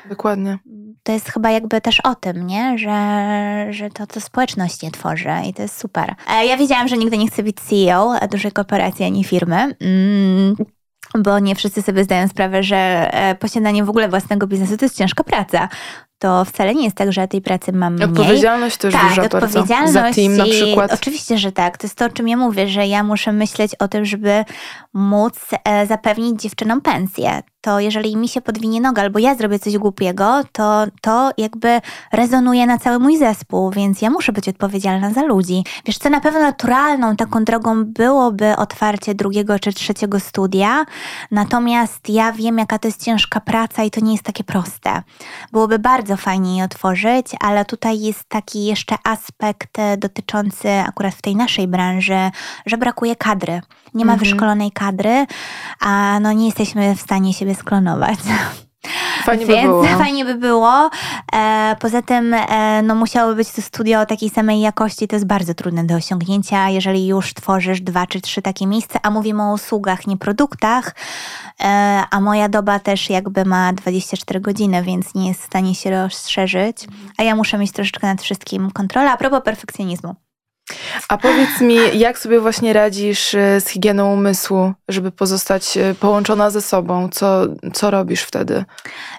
[0.09, 0.59] Dokładnie.
[1.03, 2.79] To jest chyba jakby też o tym, nie?
[2.79, 6.15] Że, że to, to społeczność nie tworzy i to jest super.
[6.31, 9.75] E, ja wiedziałam, że nigdy nie chcę być CEO dużej korporacji ani firmy.
[9.81, 10.57] Mm
[11.19, 12.77] bo nie wszyscy sobie zdają sprawę, że
[13.13, 15.69] e, posiadanie w ogóle własnego biznesu to jest ciężka praca
[16.19, 18.09] to wcale nie jest tak, że ja tej pracy mam mniej.
[18.09, 20.09] Odpowiedzialność też tak, duża odpowiedzialność bardzo.
[20.09, 20.93] Za team na przykład.
[20.95, 21.79] oczywiście, że tak.
[21.79, 24.45] To jest to, o czym ja mówię, że ja muszę myśleć o tym, żeby
[24.95, 27.43] móc e, zapewnić dziewczynom pensję.
[27.61, 31.81] To jeżeli mi się podwinie noga albo ja zrobię coś głupiego, to to jakby
[32.13, 35.65] rezonuje na cały mój zespół, więc ja muszę być odpowiedzialna za ludzi.
[35.85, 40.85] Wiesz co, na pewno naturalną taką drogą byłoby otwarcie drugiego czy trzeciego studia,
[41.31, 45.03] natomiast ja wiem, jaka to jest ciężka praca i to nie jest takie proste.
[45.53, 51.15] Byłoby bardzo bardzo fajnie je otworzyć, ale tutaj jest taki jeszcze aspekt e, dotyczący akurat
[51.15, 52.31] w tej naszej branży,
[52.67, 53.61] że brakuje kadry.
[53.95, 54.19] Nie ma mhm.
[54.19, 55.27] wyszkolonej kadry,
[55.81, 58.19] a no nie jesteśmy w stanie siebie sklonować.
[59.25, 59.85] Fajnie Więc by było.
[59.85, 60.91] fajnie by było.
[61.33, 65.09] E, poza tym e, no, musiało być to studio takiej samej jakości.
[65.09, 69.11] To jest bardzo trudne do osiągnięcia, jeżeli już tworzysz dwa czy trzy takie miejsca, a
[69.11, 70.95] mówimy o usługach, nie produktach.
[71.61, 75.91] E, a moja doba też jakby ma 24 godziny, więc nie jest w stanie się
[75.91, 76.77] rozszerzyć.
[77.19, 79.11] A ja muszę mieć troszeczkę nad wszystkim kontrolę.
[79.11, 80.26] A propos perfekcjonizmu.
[81.09, 86.51] A powiedz mi, jak sobie właśnie radzisz e, z higieną umysłu, żeby pozostać e, połączona
[86.51, 87.09] ze sobą?
[87.09, 88.65] Co, co robisz wtedy?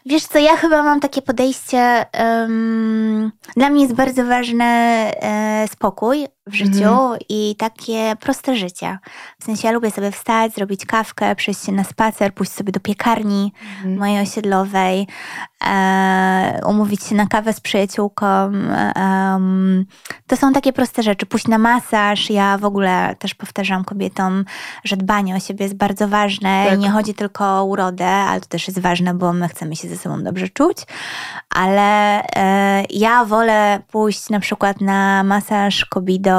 [0.06, 2.06] Wiesz co, ja chyba mam takie podejście.
[2.20, 7.18] Um, dla mnie jest bardzo ważny e, spokój w życiu Mhm.
[7.30, 8.98] i takie proste życie.
[9.40, 12.80] W sensie ja lubię sobie wstać, zrobić kawkę, przejść się na spacer, pójść sobie do
[12.80, 13.98] piekarni Mhm.
[13.98, 15.08] mojej osiedlowej,
[15.68, 18.28] e, umówić się na kawę z przyjaciółką.
[18.96, 19.86] em,
[20.28, 21.26] to są takie proste rzeczy.
[21.26, 22.30] Pójść na masaż.
[22.30, 24.46] Ja w ogóle też powtarzam kobietom,
[24.84, 26.66] że dbanie o siebie jest bardzo ważne.
[26.70, 26.80] Tak.
[26.80, 29.98] Nie chodzi tylko o urodę, ale to też jest ważne, bo my chcemy się ze
[29.98, 30.78] sobą dobrze czuć.
[31.50, 36.37] Ale e, ja wolę pójść na przykład na masaż Kobido,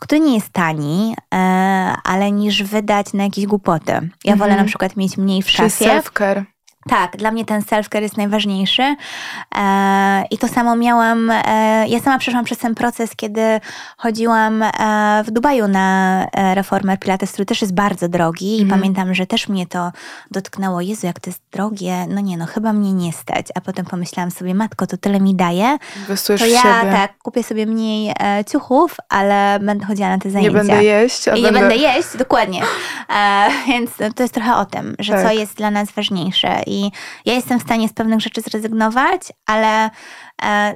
[0.00, 1.36] który nie jest tani, e,
[2.04, 3.92] ale niż wydać na jakieś głupoty.
[4.24, 4.58] Ja wolę Mhm.
[4.60, 5.84] na przykład mieć mniej w Czyli szafie.
[6.00, 6.42] self-care.
[6.88, 8.96] Tak, dla mnie ten self-care jest najważniejszy.
[9.56, 11.30] E, I to samo miałam.
[11.30, 13.60] E, ja sama przeszłam przez ten proces, kiedy
[13.96, 14.70] chodziłam e,
[15.26, 18.58] w Dubaju na e, reformer Pilates, który też jest bardzo drogi.
[18.58, 18.80] I Mhm.
[18.80, 19.92] pamiętam, że też mnie to
[20.30, 20.80] dotknęło.
[20.80, 22.06] Jezu, jak to jest drogie.
[22.08, 23.46] No nie, no chyba mnie nie stać.
[23.54, 25.78] A potem pomyślałam sobie, matko, to tyle mi daje.
[26.00, 26.92] Inwestujesz To w ja siebie.
[26.92, 30.58] tak, kupię sobie mniej e, ciuchów, ale będę chodziła na te nie zajęcia.
[30.58, 31.60] będę jeść, a I będę...
[31.60, 32.62] nie będę jeść, dokładnie.
[33.16, 35.22] E, więc to jest trochę o tym, że Tak.
[35.26, 36.62] co jest dla nas ważniejsze.
[36.72, 36.90] I
[37.24, 39.90] ja jestem w stanie z pewnych rzeczy zrezygnować, ale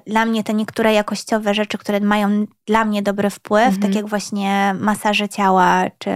[0.07, 3.83] dla mnie te niektóre jakościowe rzeczy, które mają dla mnie dobry wpływ, Mhm.
[3.83, 6.11] tak jak właśnie masaże ciała, czy,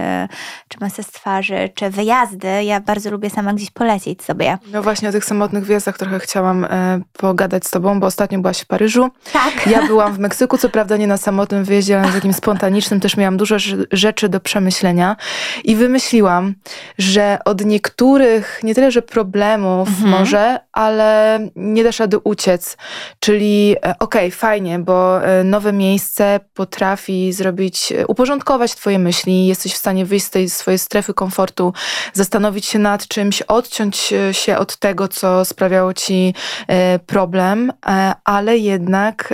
[0.67, 4.57] czy masaż twarzy, czy wyjazdy, ja bardzo lubię sama gdzieś polecieć sobie.
[4.71, 8.59] No właśnie o tych samotnych wjazdach trochę chciałam e, pogadać z tobą, bo ostatnio byłaś
[8.61, 9.09] w Paryżu.
[9.33, 9.67] Tak.
[9.67, 12.99] Ja byłam w Meksyku, co prawda nie na samotnym wyjeździe, ale na takim spontanicznym.
[12.99, 15.15] Też miałam dużo rz- rzeczy do przemyślenia
[15.63, 16.55] i wymyśliłam,
[16.97, 20.09] że od niektórych, nie tyle, że problemów Mhm.
[20.09, 22.77] może, ale nie dasz rady uciec.
[23.19, 29.73] Czyli e, okej, fajnie, bo e, nowe miejsce potrafi zrobić, e, uporządkować twoje myśli, jesteś
[29.73, 31.73] w stanie wyjść z tej swojej strefy komfortu,
[32.13, 36.33] zastanowić się nad czymś, odciąć się od tego, co sprawiało ci
[37.05, 37.73] problem,
[38.23, 39.33] ale jednak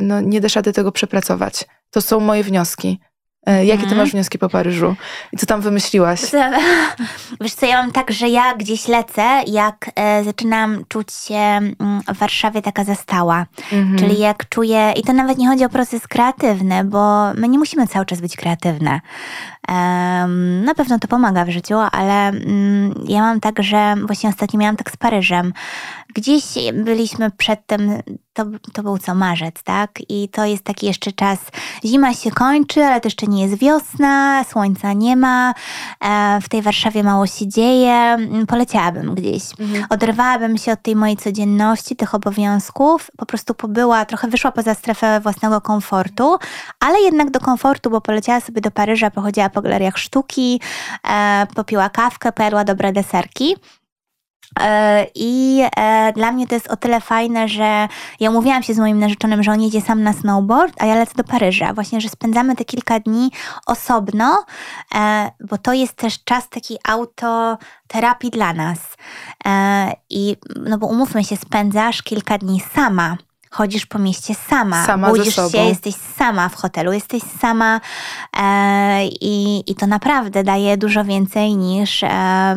[0.00, 1.64] no, nie dasz rady tego przepracować.
[1.90, 3.00] To są moje wnioski.
[3.48, 3.98] E, Jakie ty Mhm.
[4.00, 4.94] masz wnioski po Paryżu?
[5.32, 6.20] I co tam wymyśliłaś?
[7.40, 11.74] Wiesz co, ja mam tak, że ja gdzieś lecę, jak e, zaczynam czuć się mm,
[12.14, 13.46] w Warszawie taka zastała.
[13.72, 13.98] Mhm.
[13.98, 17.86] Czyli jak czuję, i to nawet nie chodzi o proces kreatywny, bo my nie musimy
[17.86, 19.00] cały czas być kreatywne.
[19.68, 24.60] Em, na pewno to pomaga w życiu, ale mm, ja mam tak, że właśnie ostatnio
[24.60, 25.52] miałam tak z Paryżem.
[26.14, 26.44] Gdzieś
[26.74, 27.92] byliśmy przed tym,
[28.38, 29.90] to, to był co, marzec, tak?
[30.08, 31.38] I to jest taki jeszcze czas,
[31.84, 35.54] zima się kończy, ale to jeszcze nie jest wiosna, słońca nie ma,
[36.00, 39.84] e, w tej Warszawie mało się dzieje, Mm, poleciałabym gdzieś Mhm.
[39.90, 45.20] oderwałabym się od tej mojej codzienności, tych obowiązków, po prostu pobyła, trochę wyszła poza strefę
[45.20, 46.38] własnego komfortu,
[46.80, 50.60] ale jednak do komfortu, bo poleciała sobie do Paryża, pochodziła po galeriach sztuki,
[51.10, 53.56] e, popiła kawkę, pojadła dobre deserki.
[54.60, 57.88] E, I e, dla mnie to jest o tyle fajne, że
[58.20, 61.12] ja umówiłam się z moim narzeczonym, że on jedzie sam na snowboard, a ja lecę
[61.16, 61.72] do Paryża.
[61.72, 63.30] Właśnie, że spędzamy te kilka dni
[63.66, 64.44] osobno,
[64.94, 68.78] e, bo to jest też czas takiej autoterapii dla nas.
[70.10, 73.16] I no bo umówmy się, spędzasz kilka dni sama.
[73.50, 77.80] Chodzisz po mieście sama, Sama budzisz się, jesteś sama w hotelu, jesteś sama
[78.36, 82.08] e, i, i to naprawdę daje dużo więcej niż e,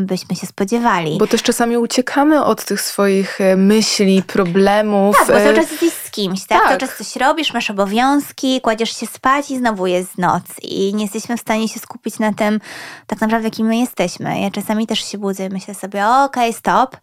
[0.02, 1.18] byśmy się spodziewali.
[1.18, 5.16] Bo też czasami uciekamy od tych swoich e, myśli, problemów.
[5.18, 6.60] Tak, bo e, cały czas jesteś z kimś, tak?
[6.60, 6.68] tak.
[6.68, 10.44] Cały czas coś robisz, masz obowiązki, kładziesz się spać i znowu jest noc.
[10.62, 12.60] I nie jesteśmy w stanie się skupić na tym,
[13.08, 14.42] tak naprawdę, kim my jesteśmy.
[14.42, 16.98] Ja czasami też się budzę i myślę sobie, okej, stop.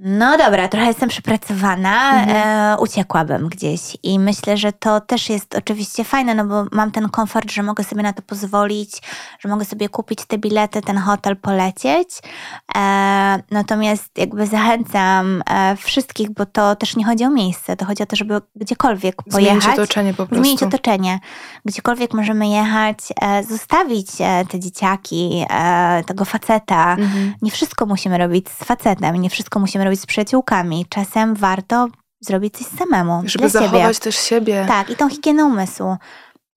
[0.00, 2.28] No dobra, trochę jestem przepracowana, Mhm.
[2.30, 3.80] e, uciekłabym gdzieś.
[4.02, 7.84] I myślę, że to też jest oczywiście fajne, no bo mam ten komfort, że mogę
[7.84, 9.02] sobie na to pozwolić,
[9.40, 12.08] że mogę sobie kupić te bilety, ten hotel, polecieć.
[12.76, 18.02] E, natomiast jakby zachęcam e, wszystkich, bo to też nie chodzi o miejsce, to chodzi
[18.02, 19.78] o to, żeby gdziekolwiek Zmienić pojechać.
[19.78, 20.44] otoczenie po prostu.
[20.44, 21.18] Zmienić otoczenie.
[21.64, 26.92] Gdziekolwiek możemy jechać, e, zostawić e, te dzieciaki, e, tego faceta.
[26.92, 27.34] Mhm.
[27.42, 30.86] Nie wszystko musimy robić z facetem, nie wszystko musimy robić z przyjaciółkami.
[30.88, 31.88] Czasem warto
[32.20, 33.22] zrobić coś samemu.
[33.24, 33.70] Żeby dla siebie.
[33.70, 34.64] zachować też siebie.
[34.68, 35.96] Tak, i tą higienę umysłu.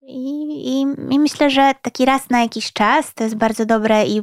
[0.01, 0.81] I, i,
[1.13, 4.21] I myślę, że taki raz na jakiś czas to jest bardzo dobre i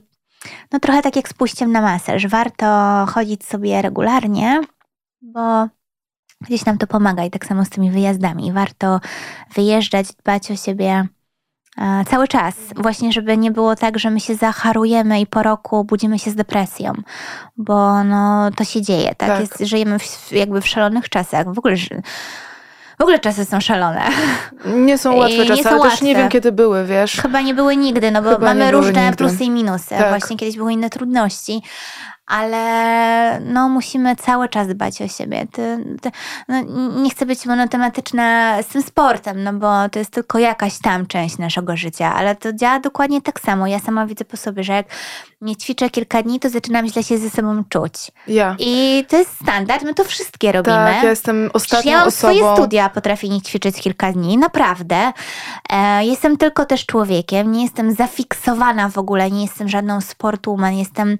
[0.73, 2.27] no trochę tak jak z pójściem na masaż.
[2.27, 2.67] Warto
[3.07, 4.61] chodzić sobie regularnie,
[5.23, 5.69] bo
[6.41, 8.53] gdzieś nam to pomaga i tak samo z tymi wyjazdami.
[8.53, 9.01] Warto
[9.55, 11.09] wyjeżdżać, dbać o siebie
[12.11, 16.19] cały czas, właśnie żeby nie było tak, że my się zacharujemy i po roku budzimy
[16.19, 16.93] się z depresją,
[17.57, 19.29] bo no, to się dzieje, tak?
[19.29, 19.41] Tak.
[19.41, 21.55] Jest, żyjemy w, jakby w szalonych czasach.
[21.55, 21.77] W ogóle,
[22.99, 24.03] w ogóle czasy są szalone.
[24.67, 26.23] Nie są łatwe nie czasy, są ale też nie łatwe.
[26.23, 27.13] wiem kiedy były, wiesz.
[27.23, 29.17] Chyba nie były nigdy, no bo Chyba mamy różne nigdy.
[29.17, 29.89] plusy i minusy.
[29.89, 30.09] Tak.
[30.09, 31.63] Właśnie kiedyś były inne trudności,
[32.29, 35.47] ale no musimy cały czas dbać o siebie.
[35.53, 35.63] To,
[36.03, 36.11] to,
[36.49, 36.63] no,
[37.03, 41.39] nie chcę być monotematyczna z tym sportem, no bo to jest tylko jakaś tam część
[41.39, 43.67] naszego życia, ale to działa dokładnie tak samo.
[43.67, 44.87] Ja sama widzę po sobie, że jak
[45.41, 47.93] nie ćwiczę kilka dni, to zaczynam źle się ze sobą czuć.
[48.27, 48.57] Ja.
[48.59, 50.77] I to jest standard, my to wszystkie robimy.
[50.77, 52.35] Tak, ja jestem ostatnią ja osobą.
[52.35, 55.13] swoje studia, potrafię nie ćwiczyć kilka dni, naprawdę.
[55.71, 61.19] E, jestem tylko też człowiekiem, nie jestem zafiksowana w ogóle, nie jestem żadną sportwoman, jestem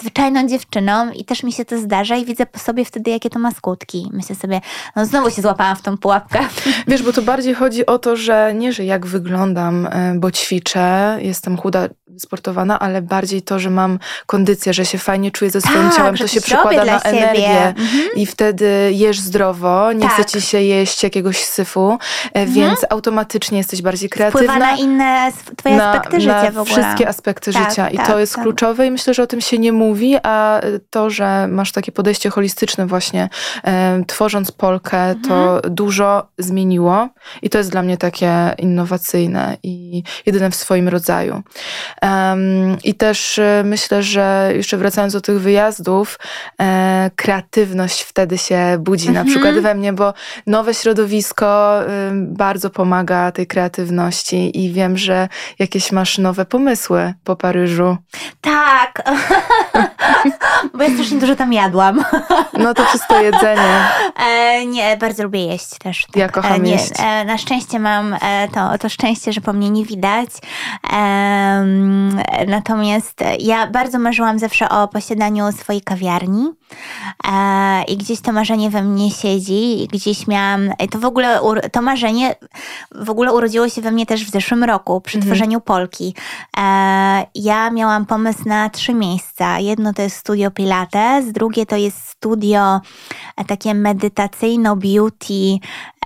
[0.00, 3.38] zwyczajną dziewczyną i też mi się to zdarza i widzę po sobie wtedy, jakie to
[3.38, 4.10] ma skutki.
[4.12, 4.60] Myślę sobie,
[4.96, 6.38] no znowu się złapałam w tą pułapkę.
[6.88, 11.18] Wiesz, bo to bardziej chodzi o to, że nie, że jak wyglądam, e, bo ćwiczę,
[11.20, 11.88] jestem chuda,
[12.18, 16.16] sportowana, ale bardziej to, że mam kondycję, że się fajnie czuję ze swoim Tak, ciałem,
[16.16, 17.08] to się przekłada na siebie.
[17.18, 17.66] energię.
[17.68, 18.08] Mhm.
[18.16, 20.12] I wtedy jesz zdrowo, nie Tak.
[20.12, 21.98] chce ci się jeść jakiegoś syfu,
[22.32, 24.58] e, więc automatycznie jesteś bardziej Wpływa kreatywna.
[24.58, 26.64] na inne twoje na, aspekty na życia w ogóle.
[26.64, 27.88] wszystkie aspekty Tak, życia.
[27.90, 28.42] I tak, to jest tak.
[28.44, 32.30] kluczowe i myślę, że o tym się nie mówi, a to, że masz takie podejście
[32.30, 33.28] holistyczne właśnie,
[33.64, 35.74] e, tworząc Polkę, to Mhm.
[35.74, 37.08] dużo zmieniło
[37.42, 41.42] i to jest dla mnie takie innowacyjne i jedyne w swoim rodzaju.
[42.00, 46.18] Em, I też e, myślę, że jeszcze wracając do tych wyjazdów,
[46.60, 49.26] e, kreatywność wtedy się budzi na Mhm.
[49.28, 50.14] przykład we mnie, bo
[50.46, 55.28] nowe środowisko ym, bardzo pomaga tej kreatywności i wiem, że
[55.58, 57.96] jakieś masz nowe pomysły po Paryżu.
[58.40, 59.02] Tak,
[60.74, 62.04] bo ja strasznie dużo tam jadłam.
[62.58, 63.84] No to przez to jedzenie.
[64.26, 66.06] E, nie, bardzo lubię jeść też.
[66.06, 66.16] Tak.
[66.16, 66.90] Ja kocham e, nie, jeść.
[66.98, 70.28] E, na szczęście mam e, to, to szczęście, że po mnie nie widać.
[72.46, 76.50] Natomiast ja bardzo marzyłam zawsze o posiadaniu swojej kawiarni
[77.32, 81.40] e, i gdzieś to marzenie we mnie siedzi i gdzieś miałam, e, to w ogóle,
[81.72, 82.34] to marzenie
[82.94, 85.32] w ogóle urodziło się we mnie też w zeszłym roku przy Mhm.
[85.34, 86.14] tworzeniu Polki.
[86.58, 89.58] E, ja miałam pomysł na trzy miejsca.
[89.58, 92.80] Jedno to jest studio Pilates, drugie to jest studio
[93.36, 95.58] e, takie medytacyjno-beauty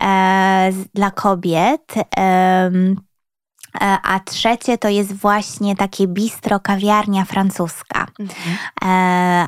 [0.03, 1.95] e, dla kobiet.
[3.81, 8.07] E, a trzecie to jest właśnie takie bistro, kawiarnia francuska,
[8.85, 8.87] e,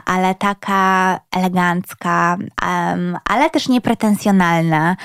[0.07, 2.37] ale taka elegancka,
[3.31, 4.97] ale też niepretensjonalna.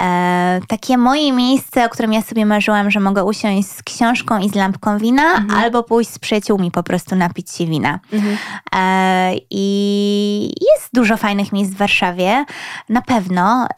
[0.00, 4.48] E, takie moje miejsce, o którym ja sobie marzyłam, że mogę usiąść z książką i
[4.50, 5.60] z lampką wina, Mhm.
[5.64, 7.98] albo pójść z przyjaciółmi po prostu napić się wina.
[8.12, 8.36] Mhm.
[9.50, 12.44] I jest dużo fajnych miejsc w Warszawie,
[12.88, 13.68] na pewno.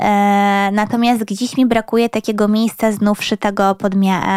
[0.72, 3.92] Natomiast gdzieś mi brakuje takiego miejsca znów szytego pod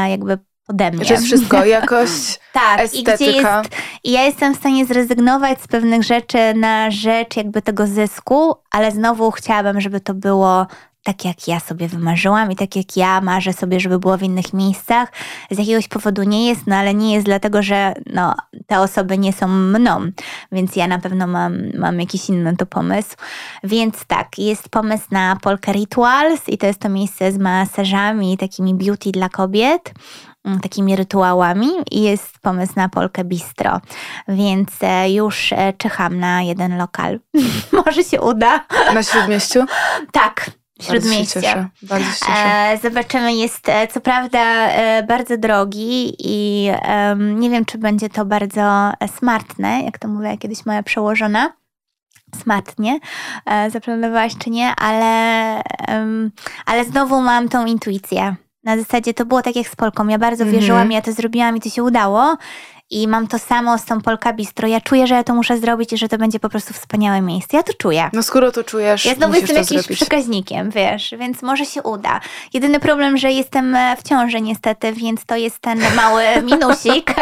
[0.10, 0.38] jakby
[0.68, 1.06] pode mnie.
[1.06, 3.58] Że jest wszystko, jakość, tak, i gdzie estetyka.
[3.58, 3.70] jest,
[4.04, 8.92] i ja jestem w stanie zrezygnować z pewnych rzeczy na rzecz jakby tego zysku, ale
[8.92, 10.68] znowu chciałabym, żeby to było
[11.06, 14.54] tak jak ja sobie wymarzyłam i tak jak ja marzę sobie, żeby było w innych
[14.54, 15.12] miejscach.
[15.52, 18.36] Z jakiegoś powodu nie jest, no ale nie jest dlatego, że no,
[18.68, 20.12] te osoby nie są mną,
[20.52, 23.16] więc ja na pewno mam, mam jakiś inny to pomysł.
[23.64, 28.38] Więc tak, jest pomysł na Polkę Rituals i to jest to miejsce z masażami i
[28.38, 29.94] takimi beauty dla kobiet
[30.62, 33.82] takimi rytuałami i jest pomysł na Polkę Bistro,
[34.28, 37.20] więc e, już e, czyham na jeden lokal.
[37.86, 38.66] Może się uda.
[38.94, 39.66] na Śródmieściu.
[40.12, 41.42] Tak, Bardzo się Śródmieście.
[41.42, 41.68] cieszę.
[41.82, 42.72] Bardzo się cieszę.
[42.72, 44.68] E, zobaczymy, jest co prawda
[45.08, 46.70] bardzo drogi i
[47.18, 51.54] nie wiem, czy będzie to bardzo smartne, jak to mówiła kiedyś moja przełożona.
[52.44, 53.00] Smartnie
[53.70, 55.62] zaplanowałaś czy nie, ale,
[56.66, 58.36] ale znowu mam tą intuicję.
[58.66, 60.08] Na zasadzie to było tak jak z Polką.
[60.08, 60.60] Ja bardzo Mhm.
[60.62, 62.38] wierzyłam, ja to zrobiłam i to się udało.
[62.90, 64.68] I mam to samo z tą Polka Bistro.
[64.68, 67.58] Ja czuję, że ja to muszę zrobić i że to będzie po prostu wspaniałe miejsce.
[67.58, 68.10] Ja to czuję.
[68.14, 69.98] No skoro to czujesz, Ja znowu jestem jakimś zrobić.
[69.98, 72.20] przekaźnikiem, wiesz, więc może się uda.
[72.54, 77.14] Jedyny problem, że jestem e, w ciąży niestety, więc to jest ten mały minusik,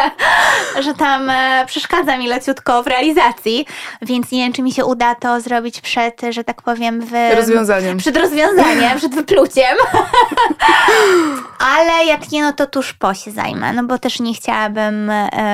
[0.80, 3.66] że tam e, przeszkadza mi leciutko w realizacji,
[4.02, 7.12] więc nie wiem, czy mi się uda to zrobić przed, że tak powiem, w...
[7.36, 7.98] Rozwiązaniem.
[7.98, 9.76] Przed rozwiązaniem, przed wypluciem.
[11.76, 15.53] Ale jak nie, no to tuż po się zajmę, no bo też nie chciałabym za,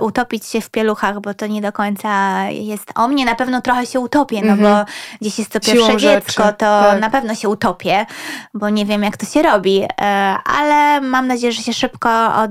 [0.00, 3.24] utopić się w pieluchach, bo to nie do końca jest o mnie.
[3.24, 4.60] Na pewno trochę się utopię, no Mhm.
[4.86, 4.90] bo
[5.20, 7.00] gdzieś jest to Siłą pierwsze dziecko, rzeczy, to tak.
[7.00, 8.06] na pewno się utopię,
[8.54, 10.06] bo nie wiem jak to się robi, e,
[10.44, 12.50] ale mam nadzieję, że się szybko od,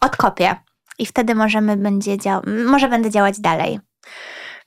[0.00, 0.56] odkopię.
[0.98, 3.80] I wtedy możemy będzie dział- może będę działać dalej.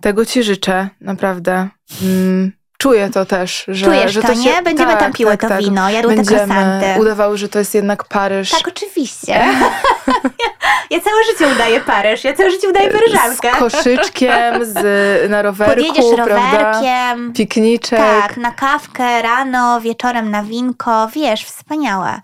[0.01, 1.67] Tego ci życzę, naprawdę.
[2.03, 4.43] Mm, czuję to też, że, Czujesz że to, to nie?
[4.43, 5.59] się, Będziemy tak, tam piły tak, to tak.
[5.59, 7.01] wino, jadły te Będziemy krosanty.
[7.01, 8.49] udawały, że to jest jednak Paryż.
[8.51, 9.33] Tak, oczywiście.
[10.91, 13.51] ja całe życie udaję Paryż, ja całe życie udaję Paryżankę.
[13.55, 16.35] Z koszyczkiem, z, na rowerku, Podjedziesz prawda?
[16.35, 17.33] rowerkiem.
[17.33, 17.99] Pikniczek.
[17.99, 21.07] Tak, na kawkę, rano, wieczorem na winko.
[21.13, 22.21] Wiesz, wspaniałe.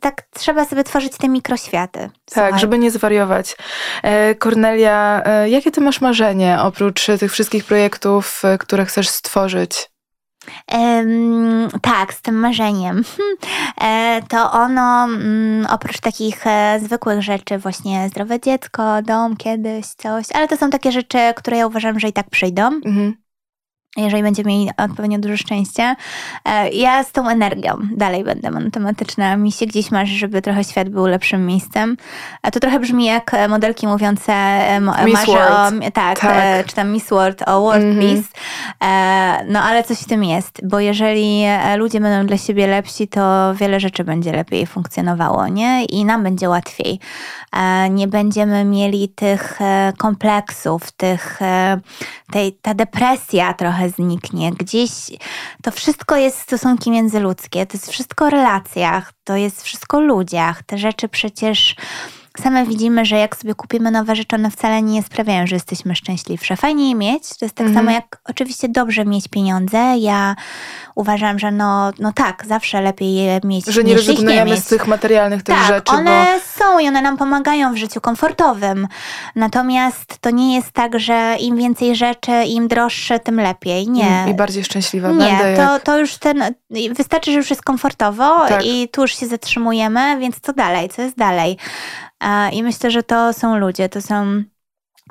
[0.00, 1.98] Tak trzeba sobie tworzyć te mikroświaty.
[2.00, 2.60] Tak, Słuchaj.
[2.60, 3.56] żeby nie zwariować.
[4.02, 9.90] E, Kornelia, e, jakie ty masz marzenie oprócz e, tych wszystkich projektów, które chcesz stworzyć?
[10.66, 13.02] Em, tak, z tym marzeniem.
[13.80, 16.44] E, to ono, mm, oprócz takich
[16.84, 21.66] zwykłych rzeczy, właśnie zdrowe dziecko, dom kiedyś, coś, ale to są takie rzeczy, które ja
[21.66, 22.62] uważam, że i tak przyjdą.
[22.66, 23.21] Mhm.
[23.96, 25.96] Jeżeli będziemy mieli odpowiednio dużo szczęścia.
[26.44, 29.36] E, Ja z tą energią dalej będę monotematyczna.
[29.36, 31.96] Mi się gdzieś marzy, żeby trochę świat był lepszym miejscem.
[32.42, 35.84] A to trochę brzmi jak e, modelki mówiące, e, Miss World.
[35.86, 36.36] o, tak, Tak.
[36.42, 37.98] e, czy tam Miss World, o World Mhm.
[38.16, 38.28] Peace.
[38.84, 43.08] E, No ale coś w tym jest, bo jeżeli e, ludzie będą dla siebie lepsi,
[43.08, 45.84] to wiele rzeczy będzie lepiej funkcjonowało, nie?
[45.84, 47.00] I nam będzie łatwiej.
[47.56, 51.80] E, Nie będziemy mieli tych e, kompleksów, tych, e,
[52.32, 54.52] tej, ta depresja trochę zniknie.
[54.52, 54.90] Gdzieś
[55.62, 60.62] to wszystko jest stosunki międzyludzkie, to jest wszystko o relacjach, to jest wszystko o ludziach.
[60.62, 61.76] Te rzeczy przecież
[62.40, 66.56] same widzimy, że jak sobie kupimy nowe rzeczy, one wcale nie sprawiają, że jesteśmy szczęśliwsze.
[66.56, 67.86] Fajnie je mieć, to jest tak Mhm.
[67.86, 69.78] samo jak oczywiście dobrze mieć pieniądze.
[69.98, 70.36] Ja
[70.94, 75.42] uważam, że no, no tak, zawsze lepiej je mieć Że nie rezygnujemy z tych materialnych
[75.42, 78.88] tych tak, rzeczy, one bo są i one nam pomagają w życiu komfortowym.
[79.36, 83.88] Natomiast to nie jest tak, że im więcej rzeczy, im droższe, tym lepiej.
[83.88, 84.24] Nie.
[84.30, 85.24] i bardziej szczęśliwa będę.
[85.24, 85.56] Nie, jak...
[85.56, 86.54] to, to już ten.
[86.96, 88.66] Wystarczy, że już jest komfortowo Tak.
[88.66, 90.88] i tu już się zatrzymujemy, więc co dalej?
[90.88, 91.56] Co jest dalej?
[92.52, 94.42] I myślę, że to są ludzie, to są.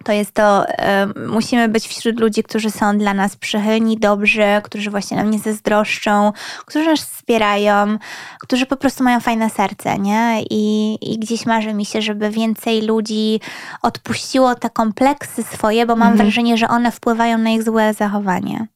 [0.04, 4.92] To jest to, e, musimy być wśród ludzi, którzy są dla nas przychylni, dobrzy, którzy
[4.92, 6.34] właśnie nam nie zazdroszczą,
[6.66, 7.98] którzy nas wspierają,
[8.40, 10.44] którzy po prostu mają fajne serce, nie?
[10.50, 13.40] I, I gdzieś marzy mi się, żeby więcej ludzi
[13.82, 16.18] odpuściło te kompleksy swoje, bo mam Mhm.
[16.28, 18.68] wrażenie, że one wpływają na ich złe zachowanie.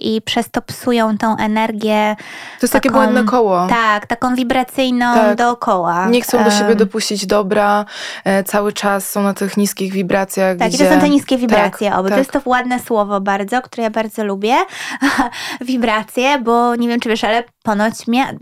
[0.00, 2.16] I przez to psują tą energię,
[2.60, 3.66] To jest takie taką- błędne koło.
[3.66, 5.36] tak, taką wibracyjną Tak.
[5.38, 6.08] dookoła.
[6.08, 7.84] Nie chcą do siebie dopuścić dobra,
[8.24, 10.84] e, cały czas są na tych niskich wibracjach, Tak, i gdzie...
[10.88, 12.08] to są te niskie wibracje tak, oby.
[12.08, 12.16] tak.
[12.16, 14.54] To jest to ładne słowo bardzo, które ja bardzo lubię.
[15.60, 17.94] wibracje, bo nie wiem, czy wiesz, ale ponoć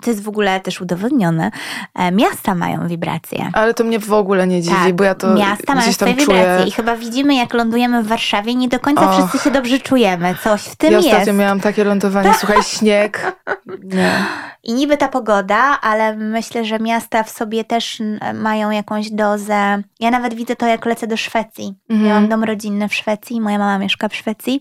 [0.03, 1.51] to jest w ogóle też udowodnione.
[1.95, 3.51] E, miasta mają wibracje.
[3.53, 6.27] Ale to mnie w ogóle nie dziwi, Tak, bo ja to miasta mają swoje czuję.
[6.39, 9.19] wibracje i chyba widzimy, jak lądujemy w Warszawie, nie do końca Och.
[9.19, 10.35] wszyscy się dobrze czujemy.
[10.45, 11.11] Coś w tym Ja jest.
[11.47, 13.37] Miałam takie lądowanie, słuchaj, śnieg.
[13.85, 14.25] Nie.
[14.63, 18.03] I niby ta pogoda, ale myślę, że miasta w sobie też
[18.35, 19.83] mają jakąś dozę.
[20.01, 21.75] Ja nawet widzę to, jak lecę do Szwecji.
[21.91, 22.09] Mhm.
[22.09, 24.61] Ja mam dom rodzinny w Szwecji, moja mama mieszka w Szwecji.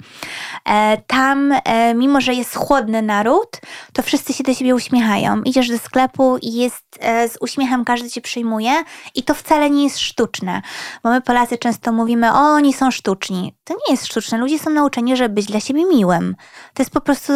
[0.66, 3.62] E, tam, e, mimo że jest chłodny naród,
[3.94, 5.42] to wszyscy się do siebie uśmiechają.
[5.42, 8.72] Idziesz do sklepu i jest e, z uśmiechem każdy cię przyjmuje
[9.16, 10.62] i to wcale nie jest sztuczne.
[11.04, 13.54] Bo my Polacy często mówimy, o oni są sztuczni.
[13.64, 14.38] To nie jest sztuczne.
[14.38, 16.36] Ludzie są nauczeni, żeby być dla siebie miłym.
[16.76, 17.34] To jest po prostu,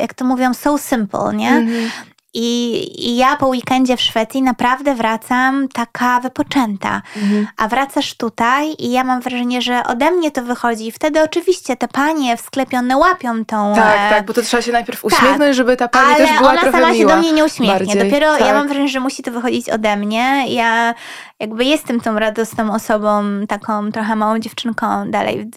[0.00, 1.50] jak to mówią, so simple, nie?
[1.50, 1.90] Mhm.
[2.34, 7.02] I, I ja po weekendzie w Szwecji naprawdę wracam taka wypoczęta.
[7.16, 7.46] Mhm.
[7.56, 10.86] A wracasz tutaj i ja mam wrażenie, że ode mnie to wychodzi.
[10.86, 13.72] I wtedy oczywiście te panie w sklepie, one łapią tą...
[13.74, 16.60] Tak, e, tak, bo to trzeba się najpierw uśmiechnąć, żeby ta pani też była ona
[16.60, 17.10] trochę sama miła.
[17.10, 17.78] się do mnie nie uśmiechnie.
[17.78, 18.46] bardziej, Dopiero tak.
[18.46, 20.44] ja mam wrażenie, że musi to wychodzić ode mnie.
[20.48, 20.94] Ja
[21.40, 25.50] jakby jestem tą radosną osobą, taką trochę małą dziewczynką dalej,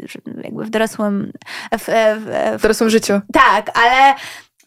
[0.44, 1.32] jakby w dorosłym...
[1.72, 1.86] W,
[2.20, 3.14] w, W dorosłym życiu.
[3.34, 4.16] tak, ale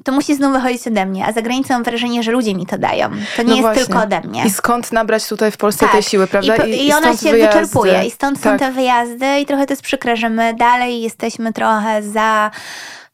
[0.04, 1.26] to musi znów wychodzić ode mnie.
[1.26, 3.10] A za granicą mam wrażenie, że ludzie mi to dają.
[3.36, 3.84] To nie No jest właśnie.
[3.84, 4.44] tylko ode mnie.
[4.46, 5.92] I skąd nabrać tutaj w Polsce Tak.
[5.92, 6.56] tej siły, prawda?
[6.56, 7.60] I, po- i ona stąd się wyjazdy.
[7.60, 8.04] wyczerpuje.
[8.04, 8.58] I stąd są Tak.
[8.58, 12.50] te wyjazdy i trochę to jest przykre, że my dalej jesteśmy trochę za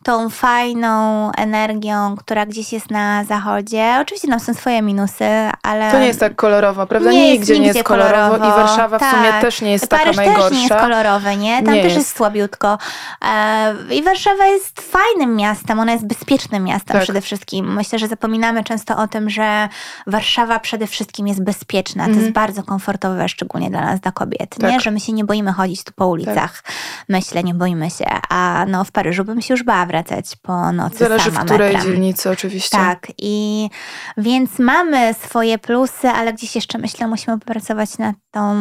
[0.02, 3.98] tą fajną energią, która gdzieś jest na zachodzie.
[4.00, 5.24] Oczywiście tam są swoje minusy,
[5.62, 5.90] ale...
[5.92, 7.10] To nie jest tak kolorowo, prawda?
[7.10, 8.60] Nie jest nigdzie nie jest nigdzie kolorowo, kolorowo.
[8.60, 9.40] i Warszawa w sumie Tak.
[9.40, 10.48] też nie jest Paryż taka najgorsza.
[10.48, 11.62] też nie jest kolorowe, nie?
[11.62, 11.96] Tam Nie też jest.
[12.06, 12.78] jest, słabiutko.
[13.24, 17.02] E, I Warszawa jest fajnym miastem, ona jest bezpiecznym miastem Tak.
[17.02, 17.74] przede wszystkim.
[17.74, 19.68] Myślę, że zapominamy często o tym, że
[20.06, 22.02] Warszawa przede wszystkim jest bezpieczna.
[22.04, 22.20] To Mhm.
[22.24, 24.68] jest bardzo komfortowe, szczególnie dla nas, dla kobiet, nie?
[24.72, 24.80] Tak.
[24.80, 26.62] Że my się nie boimy chodzić tu po ulicach.
[27.08, 28.04] Myślę, nie boimy się.
[28.28, 31.72] A no w Paryżu bym się już bała wracać po nocy Zależy sama w której
[31.72, 31.92] metrem.
[31.92, 32.78] dzielnicy oczywiście.
[32.78, 33.68] Tak, i
[34.16, 38.54] więc mamy swoje plusy, ale gdzieś jeszcze myślę, musimy popracować nad, tą,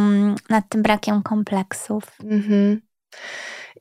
[0.49, 2.03] nad tym brakiem kompleksów.
[2.23, 2.81] Mhm.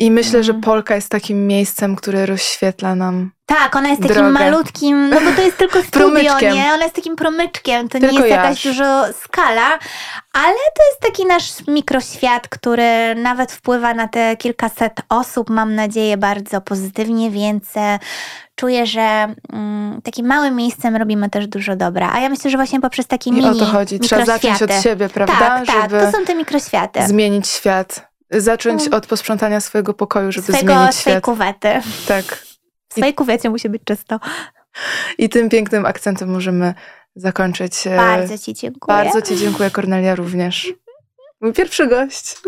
[0.00, 0.60] I myślę, że Mhm.
[0.62, 3.30] Polka jest takim miejscem, które rozświetla nam.
[3.46, 4.30] Tak, ona jest takim Drogę.
[4.30, 6.54] malutkim, no bo to jest tylko studio, Promyczkiem.
[6.54, 6.72] nie?
[6.74, 8.76] Ona jest takim promyczkiem, to Tylko nie jest jakaś jaż.
[8.76, 9.78] dużo skala,
[10.32, 16.16] ale to jest taki nasz mikroświat, który nawet wpływa na te kilkaset osób, mam nadzieję,
[16.16, 17.98] bardzo pozytywnie, więc e,
[18.54, 22.10] czuję, że mm, takim małym miejscem robimy też dużo dobra.
[22.12, 24.00] A ja myślę, że właśnie poprzez takie I mini o to chodzi.
[24.00, 25.38] Trzeba zacząć od siebie, prawda?
[25.38, 27.06] Tak, tak, żeby to są te mikroświaty.
[27.06, 28.09] zmienić świat.
[28.30, 28.94] Zacząć Mm.
[28.94, 31.24] od posprzątania swojego pokoju, żeby Swojego, zmienić swojej świat.
[31.24, 31.68] kuwety.
[32.08, 32.24] Tak.
[32.88, 34.20] W swojej kuwecie musi być czysto.
[35.18, 36.74] I tym pięknym akcentem możemy
[37.16, 37.86] zakończyć.
[37.86, 38.96] E, Bardzo Ci dziękuję.
[38.96, 40.72] Bardzo Ci dziękuję, Kornelia, również.
[41.40, 42.36] Mój pierwszy gość.